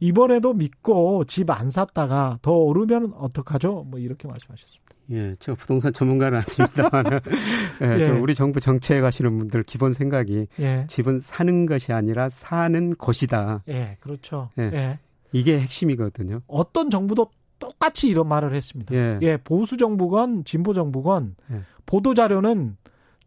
[0.00, 3.84] 이번에도 믿고 집 안 샀다가 더 오르면 어떡하죠?
[3.88, 4.90] 뭐 이렇게 말씀하셨습니다.
[5.12, 7.20] 예, 저 부동산 전문가는 아닙니다만,
[7.82, 8.08] 예, 예.
[8.10, 10.86] 우리 정부 정책에 가시는 분들 기본 생각이 예.
[10.88, 13.64] 집은 사는 것이 아니라 사는 곳이다.
[13.68, 14.50] 예, 그렇죠.
[14.58, 14.70] 예.
[14.72, 14.98] 예.
[15.32, 16.42] 이게 핵심이거든요.
[16.46, 18.94] 어떤 정부도 똑같이 이런 말을 했습니다.
[18.94, 21.62] 예, 예 보수 정부건 진보 정부건 예.
[21.86, 22.76] 보도 자료는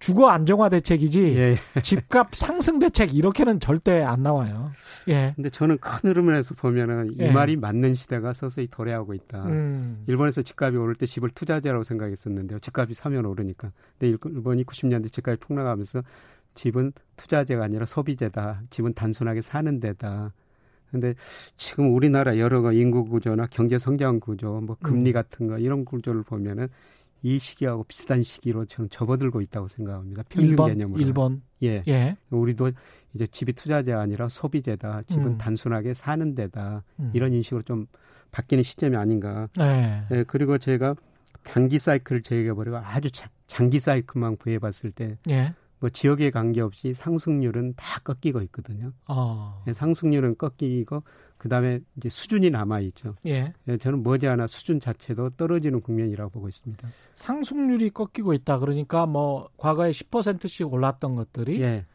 [0.04, 1.58] 주거 안정화 대책이지 예, 예.
[1.82, 4.70] 집값 상승 대책 이렇게는 절대 안 나와요.
[5.08, 5.32] 예.
[5.34, 7.32] 근데 저는 큰 흐름에서 보면은 이 예.
[7.32, 9.45] 말이 맞는 시대가 서서히 도래하고 있다.
[9.45, 10.04] 음.
[10.08, 12.60] 일본에서 집값이 오를 때 집을 투자재라고 생각했었는데요.
[12.60, 13.72] 집값이 사면 오르니까.
[13.97, 16.04] 근데 일본이 90년대 집값이 폭락하면서
[16.56, 18.64] 집은 투자재가 아니라 소비재다.
[18.72, 20.34] 집은 단순하게 사는 데다.
[20.91, 21.16] 근데
[21.56, 25.14] 지금 우리나라 여러 인구 구조나 경제 성장 구조, 뭐 금리 음.
[25.14, 26.68] 같은 거 이런 구조를 보면은
[27.24, 30.24] 이 시기하고 비슷한 시기로 저는 접어들고 있다고 생각합니다.
[30.30, 30.99] 평균 1번, 개념으로.
[31.05, 31.41] 1번.
[31.63, 31.84] 예.
[31.88, 32.17] 예.
[32.30, 32.71] 우리도
[33.13, 35.03] 이제 집이 투자재가 아니라 소비재다.
[35.03, 35.38] 집은 음.
[35.38, 36.84] 단순하게 사는 데다.
[36.99, 37.11] 음.
[37.13, 37.88] 이런 인식으로 좀
[38.32, 39.47] 바뀌는 시점이 아닌가.
[39.57, 40.03] 네.
[40.11, 40.24] 예.
[40.28, 40.95] 그리고 제가
[41.43, 43.09] 단기 사이클을 제거해버리고 아주
[43.47, 45.53] 장기 사이클만 구해봤을 때 예.
[45.80, 48.91] 뭐 지역에 관계없이 상승률은 다 꺾이고 있거든요.
[49.07, 49.63] 어.
[49.71, 51.03] 상승률은 꺾이고
[51.44, 53.16] 그다음에 이제 수준이 남아 있죠.
[53.26, 53.54] 예.
[53.68, 53.78] 예.
[53.78, 56.88] 저는 머지않아 수준 자체도 떨어지는 국면이라고 보고 있습니다.
[57.16, 58.60] 상승률이 꺾이고 있다.
[58.60, 61.86] 그러니까 뭐 과거에 10%씩 올랐던 것들이 예.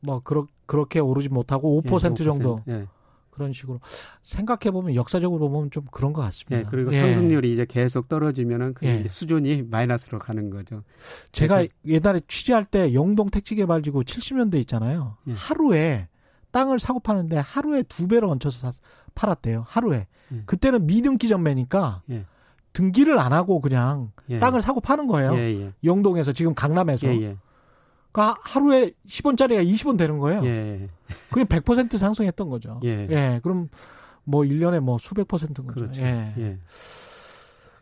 [0.00, 2.24] 뭐 그렇 그렇게 오르지 못하고 5% 예, 5%.
[2.24, 2.88] 정도 예.
[3.30, 3.80] 그런 식으로
[4.24, 6.58] 생각해 보면 역사적으로 보면 좀 그런 것 같습니다.
[6.58, 6.96] 예, 그리고 예.
[6.96, 9.06] 상승률이 이제 계속 떨어지면은 그 예.
[9.08, 10.82] 수준이 마이너스로 가는 거죠.
[11.30, 15.16] 제가 옛날에 취재할 때 영동 택지개발지구 70년대 있잖아요.
[15.28, 15.32] 예.
[15.32, 16.08] 하루에
[16.52, 18.78] 땅을 사고 파는데 하루에 두 배로 얹혀서 사,
[19.14, 19.64] 팔았대요.
[19.66, 20.06] 하루에.
[20.32, 20.42] 예.
[20.46, 22.24] 그때는 미등기 전매니까 예.
[22.72, 24.38] 등기를 안 하고 그냥 예.
[24.38, 25.34] 땅을 사고 파는 거예요.
[25.36, 25.72] 예, 예.
[25.84, 27.08] 영동에서 지금 강남에서.
[27.08, 27.36] 예,
[28.12, 30.40] 그러니까 하루에 10원짜리가 20원 되는 거예요.
[31.30, 32.80] 그게 100% 상승했던 거죠.
[32.84, 33.40] 예.
[33.42, 33.68] 그럼
[34.24, 35.80] 뭐 1년에 뭐 수백 퍼센트인 거죠.
[35.80, 36.02] 그렇죠.
[36.02, 36.58] 예.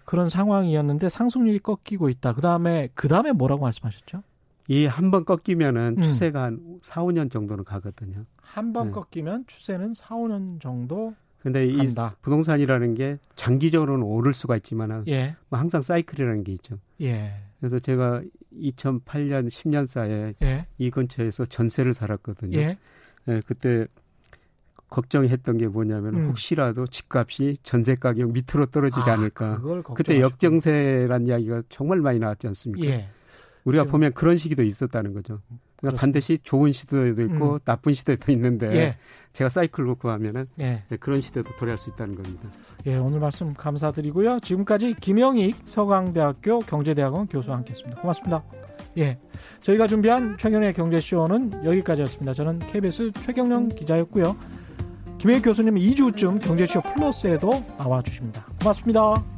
[0.04, 2.32] 그런 상황이었는데 상승률이 꺾이고 있다.
[2.32, 4.22] 그다음에 그다음에 뭐라고 말씀하셨죠?
[4.68, 6.02] 이 한 번 꺾이면은 음.
[6.02, 8.24] 추세가 한 4, 5년 정도는 가거든요.
[8.42, 8.92] 한번 네.
[8.92, 12.12] 꺾이면 추세는 4, 5년 정도 근데 간다.
[12.12, 15.36] 이 부동산이라는 게 장기적으로는 오를 수가 있지만 예.
[15.48, 16.78] 뭐 항상 사이클이라는 게 있죠.
[17.00, 17.32] 예.
[17.60, 18.22] 그래서 제가
[18.54, 20.66] 2008년 10년 사이에 예.
[20.78, 22.58] 이 근처에서 전세를 살았거든요.
[22.58, 22.76] 예.
[23.28, 23.86] 예 그때
[24.90, 26.26] 걱정했던 게 뭐냐면 음.
[26.28, 29.60] 혹시라도 집값이 전세 가격 밑으로 떨어지지 아, 않을까.
[29.94, 32.86] 그때 역정세란 이야기가 정말 많이 나왔지 않습니까?
[32.86, 33.08] 예.
[33.68, 33.92] 우리가 그렇죠.
[33.92, 35.40] 보면 그런 시기도 있었다는 거죠.
[35.76, 37.58] 그러니까 반드시 좋은 시대도 있고 음.
[37.64, 38.96] 나쁜 시대도 있는데 예.
[39.32, 40.82] 제가 사이클로 구하면은 예.
[40.88, 42.48] 네, 그런 시대도 도래할 수 있다는 겁니다.
[42.86, 44.40] 예, 오늘 말씀 감사드리고요.
[44.40, 48.00] 지금까지 김영익 서강대학교 경제대학원 교수와 함께했습니다.
[48.00, 48.42] 고맙습니다.
[48.96, 49.18] 예,
[49.62, 52.34] 저희가 준비한 최경영의 경제쇼는 여기까지였습니다.
[52.34, 54.36] 저는 KBS 최경영 기자였고요.
[55.18, 58.46] 김혜익 교수님 2주쯤 경제쇼 플러스에도 나와 주십니다.
[58.60, 59.37] 고맙습니다.